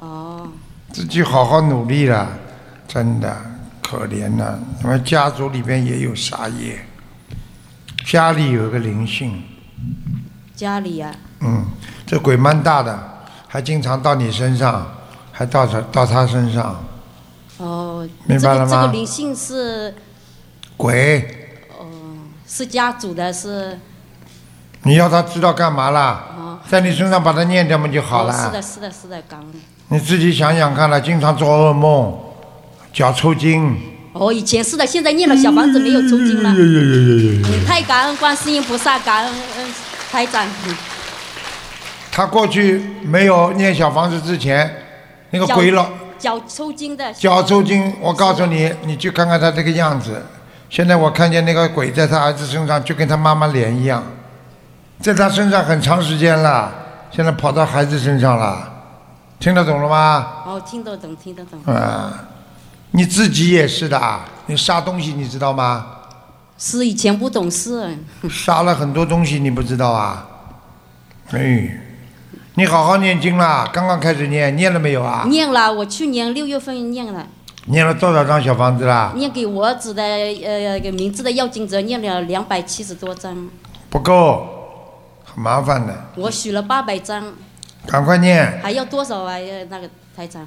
[0.00, 0.48] 哦，
[0.92, 2.28] 自己好好努力了，
[2.86, 3.36] 真的
[3.82, 6.78] 可怜呐、你们家族里边也有杀业，
[8.10, 9.42] 家里有个灵性，
[10.56, 11.62] 家里呀、嗯，
[12.06, 12.98] 这鬼蛮大的，
[13.46, 14.86] 还经常到你身上，
[15.30, 16.82] 还到他到他身上，
[17.58, 19.94] 哦，明白了吗这个这个灵性是
[20.78, 21.20] 鬼，
[21.78, 21.84] 哦
[22.46, 23.78] 是家主的，是
[24.84, 26.28] 你要他知道干嘛啦？
[26.38, 28.32] 哦，在你身上把它念掉嘛就好了。
[28.32, 29.44] 哦是的，是的，是的，刚。
[29.88, 32.18] 你自己想想看了，经常做噩梦，
[32.90, 33.97] 脚抽筋。
[34.18, 36.52] 哦，以前是的，现在念了小房子没有抽筋了。
[36.56, 39.74] 嗯太感恩观世音菩萨，感恩嗯
[40.10, 40.46] 台长。
[40.66, 40.74] 嗯
[42.10, 44.68] 他过去没有念小房子之前，
[45.30, 45.88] 那个鬼老
[46.18, 47.12] 脚抽筋的。
[47.12, 50.20] 脚抽筋，我告诉你，你去看看他这个样子。
[50.68, 54.02] 现在我看见那个鬼在他儿子身上，就跟他妈妈脸一样，
[55.00, 56.72] 在他身上很长时间了，
[57.12, 58.68] 现在跑到孩子身上了，
[59.38, 60.26] 听得懂了吗？
[60.44, 61.72] 哦，听得懂，听得懂。
[61.72, 62.24] 啊，
[62.92, 65.86] 你自己也是的，你杀东西你知道吗？
[66.56, 67.96] 是以前不懂事。
[68.28, 70.26] 杀了很多东西，你不知道啊？
[71.30, 71.80] 哎，
[72.54, 75.24] 你好好念经啦，刚刚开始念，念了没有啊？
[75.28, 77.26] 念了，我去年六月份念了，
[77.66, 79.12] 念了多少张小房子啦？
[79.14, 83.48] 念给我儿子的呃名字的要经者念了两百七十多张，
[83.90, 84.48] 不够，
[85.24, 87.34] 很麻烦的，我许了八百张，
[87.86, 89.34] 赶快念，还要多少啊？
[89.34, 90.44] 呃那个台长。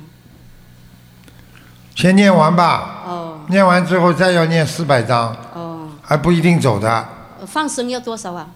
[1.96, 3.04] 先念完吧。
[3.06, 6.90] 哦念完之后再要念四百张，哦，还不一定走的，
[7.42, 8.48] 呃放生要多少啊？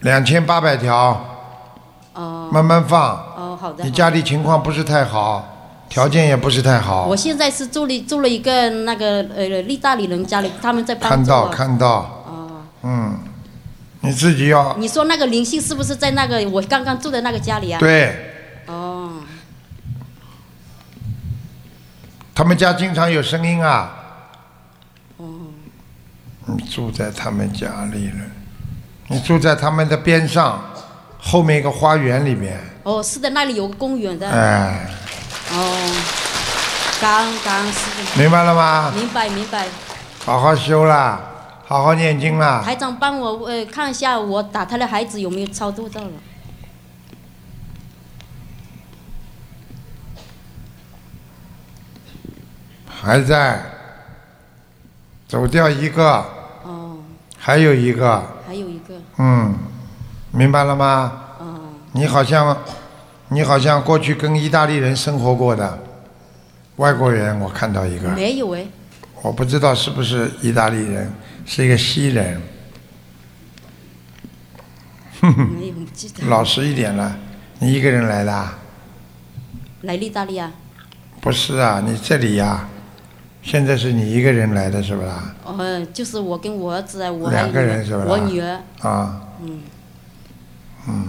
[0.00, 1.22] 两千八百条，
[2.14, 2.48] 哦。
[2.50, 3.10] 慢慢放。
[3.36, 3.84] 哦，好的。
[3.84, 5.46] 你家里情况不是太好，
[5.90, 11.48] 条件也不是太好我，现在是住了住了一个那个呃意大利人家里，他们在帮看到。
[11.48, 11.88] 看到。
[12.26, 12.62] 哦。
[12.84, 13.18] 嗯，
[14.00, 17.78] 你自己要你说那个灵性是不是在那个我刚刚住的那个家里啊？。
[17.80, 18.64] 对。
[18.66, 19.10] 哦。
[22.38, 23.90] 他们家经常有声音啊。
[25.16, 25.26] 哦。
[26.46, 28.20] 你住在他们家里了，
[29.08, 30.62] 你住在他们的边上，
[31.18, 32.56] 后面一个花园里面。
[32.84, 34.30] 哦，是的，那里有个公园的。
[34.30, 34.88] 哎，
[35.50, 36.04] 哦。
[37.00, 38.20] 感恩感恩师傅。
[38.20, 39.66] 明白了吗明白明白。
[40.24, 41.20] 好好修啦，
[41.66, 42.62] 好好念经啦。
[42.64, 46.12] 台长帮我呃看一下我打胎的孩子有没有超度到了。
[53.00, 53.62] 还在，
[55.28, 56.24] 走掉一个，
[56.64, 56.98] 哦。
[57.38, 58.94] 还有一个，还有一个。
[59.18, 59.54] 嗯，
[60.32, 61.12] 明白了吗？
[61.38, 61.60] 哦。
[61.92, 62.56] 你好像，
[63.28, 65.78] 你好像过去跟意大利人生活过的
[66.76, 68.66] 外国人，我看到一个，没有哎。
[69.22, 71.12] 我不知道是不是意大利人，
[71.46, 72.40] 是一个西人。
[75.20, 76.26] 哼哼，没有不记得。
[76.28, 77.16] 老实一点了，
[77.60, 78.58] 你一个人来的啊？
[79.82, 80.52] 来意大利啊？
[81.20, 82.68] 不是啊，你这里呀、
[83.48, 85.34] 现在是你一个人来的是不啦？
[85.42, 88.60] 哦，就是我跟我儿子啊，我两个人是吧我女儿。
[88.82, 89.62] 啊，嗯。
[90.86, 91.08] 嗯，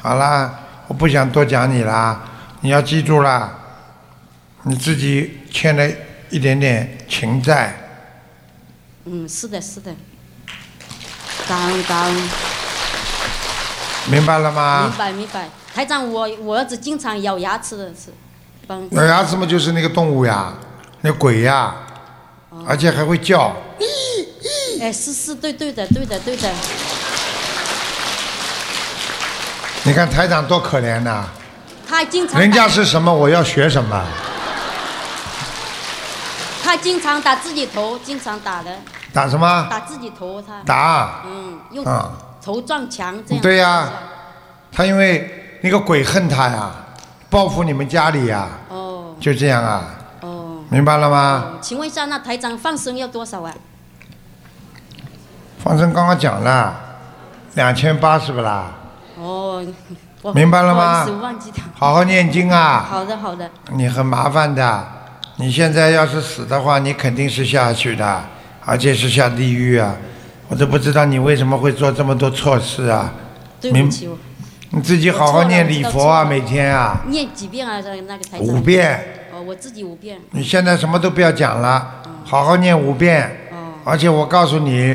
[0.00, 2.22] 好啦，我不想多讲你啦，
[2.62, 3.58] 你要记住啦，
[4.62, 5.86] 你自己欠了
[6.30, 7.74] 一点点情债，
[9.04, 9.94] 嗯，是的，是的。
[11.46, 12.16] 感恩感恩。
[14.10, 14.96] 明白了吗明？
[14.96, 15.50] 白明白。
[15.74, 18.10] 台长，我我儿子经常咬牙齿的是，
[18.66, 18.88] 帮。
[18.92, 20.54] 咬牙齿嘛，就是那个动物呀，
[21.02, 21.74] 那鬼呀，
[22.66, 23.54] 而且还会叫。
[24.80, 26.48] 哎，是是，对对的，对的对的。
[29.82, 31.24] 你看台长多可怜呐、
[31.88, 34.04] 他经常人家是什么，我要学什么。
[36.62, 38.70] 他经常打自己头，经常打的。
[39.12, 40.62] 打什么打自己头，他。
[40.64, 42.12] 打嗯，用啊
[42.42, 43.42] 头撞墙这样。
[43.42, 43.88] 对呀、
[44.70, 46.70] 他因为那个鬼恨他呀，
[47.28, 49.99] 报复你们家里呀，哦就这样啊，哦。
[50.70, 51.58] 明白了吗？
[51.60, 53.52] 请问一下，那台长放生要多少啊？
[55.58, 56.74] 放生刚刚讲了，
[57.54, 58.72] 两千八是不啦？
[59.18, 59.66] 哦，
[60.22, 61.34] 我明白了吗不好。
[61.74, 62.86] 好好念经啊！
[62.88, 63.50] 好的，好的。
[63.72, 64.86] 你很麻烦的，
[65.36, 68.22] 你现在要是死的话，你肯定是下去的，
[68.64, 69.96] 而且是下地狱啊！
[70.48, 73.12] 我都不知道你为什么会做这么多错事啊！
[73.60, 74.16] 对不起，我
[74.70, 77.82] 你自己好好念礼佛啊，每天啊，念几遍啊？
[77.82, 78.40] 这那个台长。
[78.46, 79.16] 五遍。
[79.40, 80.18] 哦，我自己五遍。
[80.32, 83.48] 你现在什么都不要讲了，好好念五遍。
[83.82, 84.94] 而且我告诉你，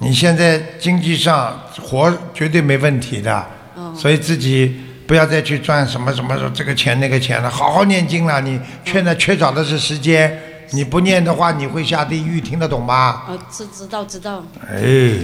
[0.00, 3.46] 你现在经济上活绝对没问题的，
[3.94, 8.40] 所以自己不要再去赚什么什么这个钱那个钱了，好好念经了。
[8.40, 10.40] 你现在缺少的是时间，
[10.70, 13.24] 你不念的话，你会下地狱，听得懂吗？
[13.28, 14.42] 哦，知知道知道。
[14.66, 15.18] 哎，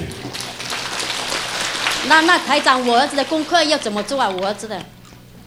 [2.06, 4.28] 那那台长，我儿子的功课要怎么做啊？
[4.28, 4.78] 我儿子的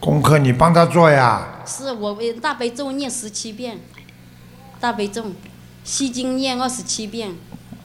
[0.00, 1.46] 功课你帮他做呀。
[1.66, 3.80] 是我大悲咒念十七遍，
[4.78, 5.24] 大悲咒，
[5.82, 7.34] 西经念二十七遍，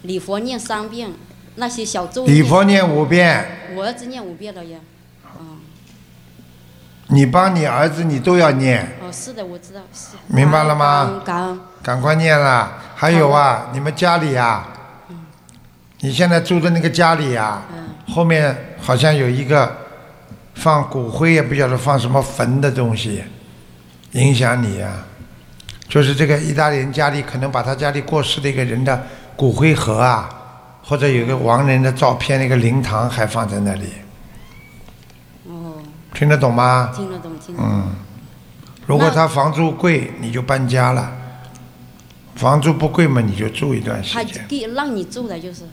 [0.03, 1.11] 礼佛念三遍，
[1.55, 2.25] 那些小咒。
[2.25, 4.79] 礼佛念五遍，我儿子念五遍了呀。
[5.39, 5.57] 嗯
[7.07, 9.81] 你帮你儿子你都要念，哦，是的，我知道。
[9.93, 10.15] 是。
[10.27, 11.59] 明白了吗感。
[11.83, 12.71] 赶快念了。
[12.95, 14.67] 还有啊，你们家里啊，
[15.99, 17.63] 你现在住的那个家里啊，
[18.07, 19.80] 后面好像有一个
[20.61, 23.23] 放骨灰，也不晓得放什么坟的东西，
[24.11, 25.07] 影响你啊。
[25.89, 30.29] 就是这个意大利人家里可能把他家里过世的一个人的骨灰盒啊，
[30.83, 33.87] 或者有个亡人的照片，那个灵堂还放在那里。
[35.47, 35.81] 哦。
[36.13, 36.93] 听得懂吗？
[36.95, 37.67] 听得懂，听得懂。
[37.67, 37.95] 嗯，
[38.85, 41.11] 如果他房租贵，你就搬家了；
[42.35, 45.63] 房租不贵嘛，你就住一段时他间，给让你住的就是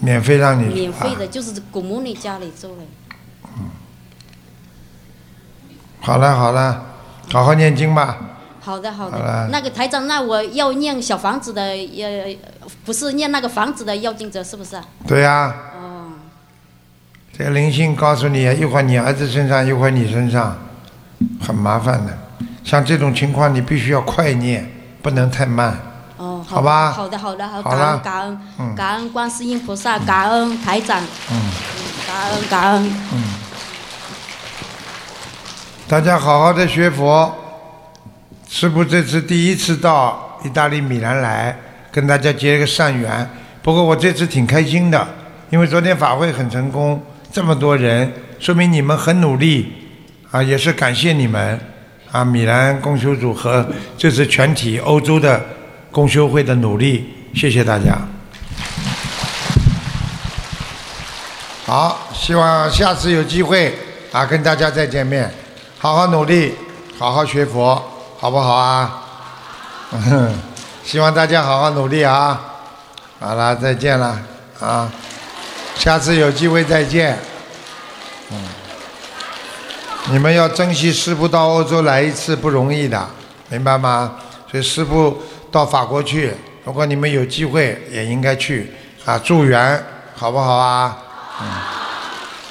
[0.00, 2.82] 免费让你免费的，啊就是古墓里家里住的。
[6.08, 6.82] 好了好了，
[7.30, 8.16] 好好念经吧。
[8.62, 9.48] 好的，好好了的。
[9.52, 12.34] 那个台长，那我要念小房子的，呃，
[12.82, 14.82] 不是念那个房子的要经者，是不是啊？
[15.06, 16.08] 对呀、哦，
[17.36, 20.56] 这个灵性告诉你，一会儿你儿子身上，一会儿你身上，
[21.46, 22.16] 很麻烦的。
[22.64, 24.66] 像这种情况，你必须要快念，
[25.02, 25.76] 不能太慢。
[26.16, 31.36] 哦，好吧好的，好的，好，感恩，感恩，嗯感恩观世音菩萨，感恩台长，嗯
[32.06, 32.90] 感恩，感恩。
[33.12, 33.22] 嗯。
[35.88, 37.34] 大家好好的学佛。
[38.46, 41.58] 师傅这次第一次到意大利米兰来，
[41.90, 43.26] 跟大家结个善缘。
[43.62, 45.08] 不过我这次挺开心的，
[45.48, 47.02] 因为昨天法会很成功，
[47.32, 49.72] 这么多人，说明你们很努力
[50.30, 51.58] 啊，也是感谢你们
[52.12, 53.66] 啊，米兰公修组和
[53.96, 55.42] 这次全体欧洲的
[55.90, 57.96] 公修会的努力，谢谢大家。
[61.64, 63.74] 好，希望下次有机会
[64.12, 65.30] 啊，跟大家再见面，
[65.80, 66.56] 好好努力，
[66.98, 67.80] 好好学佛，
[68.18, 69.00] 好不好啊？
[69.92, 70.34] 嗯，
[70.82, 72.40] 希望大家好好努力啊！
[73.20, 74.18] 好了，再见了
[74.58, 74.90] 啊，
[75.76, 77.16] 下次有机会再见。
[78.32, 78.36] 嗯，
[80.10, 83.08] 你们要珍惜师傅到欧洲来一次不容易的，
[83.48, 84.16] 明白吗？
[84.50, 85.22] 所以师傅
[85.52, 86.34] 到法国去，
[86.64, 88.72] 如果你们有机会也应该去
[89.04, 89.80] 啊，助缘，
[90.16, 90.96] 好不好啊？
[91.40, 91.46] 嗯，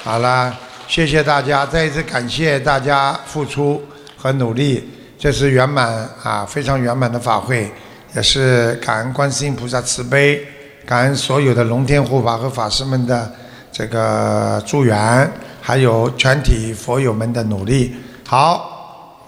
[0.06, 0.56] 好了，
[0.88, 3.84] 谢谢大家，再一次感谢大家付出
[4.16, 4.90] 和努力，
[5.20, 7.70] 这是圆满啊，非常圆满的法会，
[8.16, 10.42] 也是感恩观世音菩萨慈悲，
[10.86, 13.30] 感恩所有的龙天护法和法师们的
[13.70, 15.30] 这个助缘，
[15.62, 17.94] 还有全体佛友们的努力。
[18.26, 19.22] 好，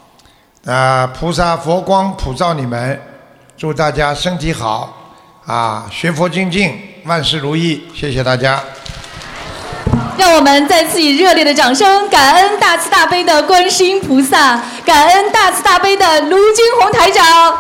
[0.66, 2.98] 啊、菩萨佛光普照你们，
[3.58, 5.14] 祝大家身体好
[5.46, 8.64] 啊，学佛精进，万事如意，谢谢大家。
[10.20, 17.58] 让我们再次以热烈的掌声，感恩大慈大悲的观世音菩萨，感恩大慈大悲的卢军宏台长。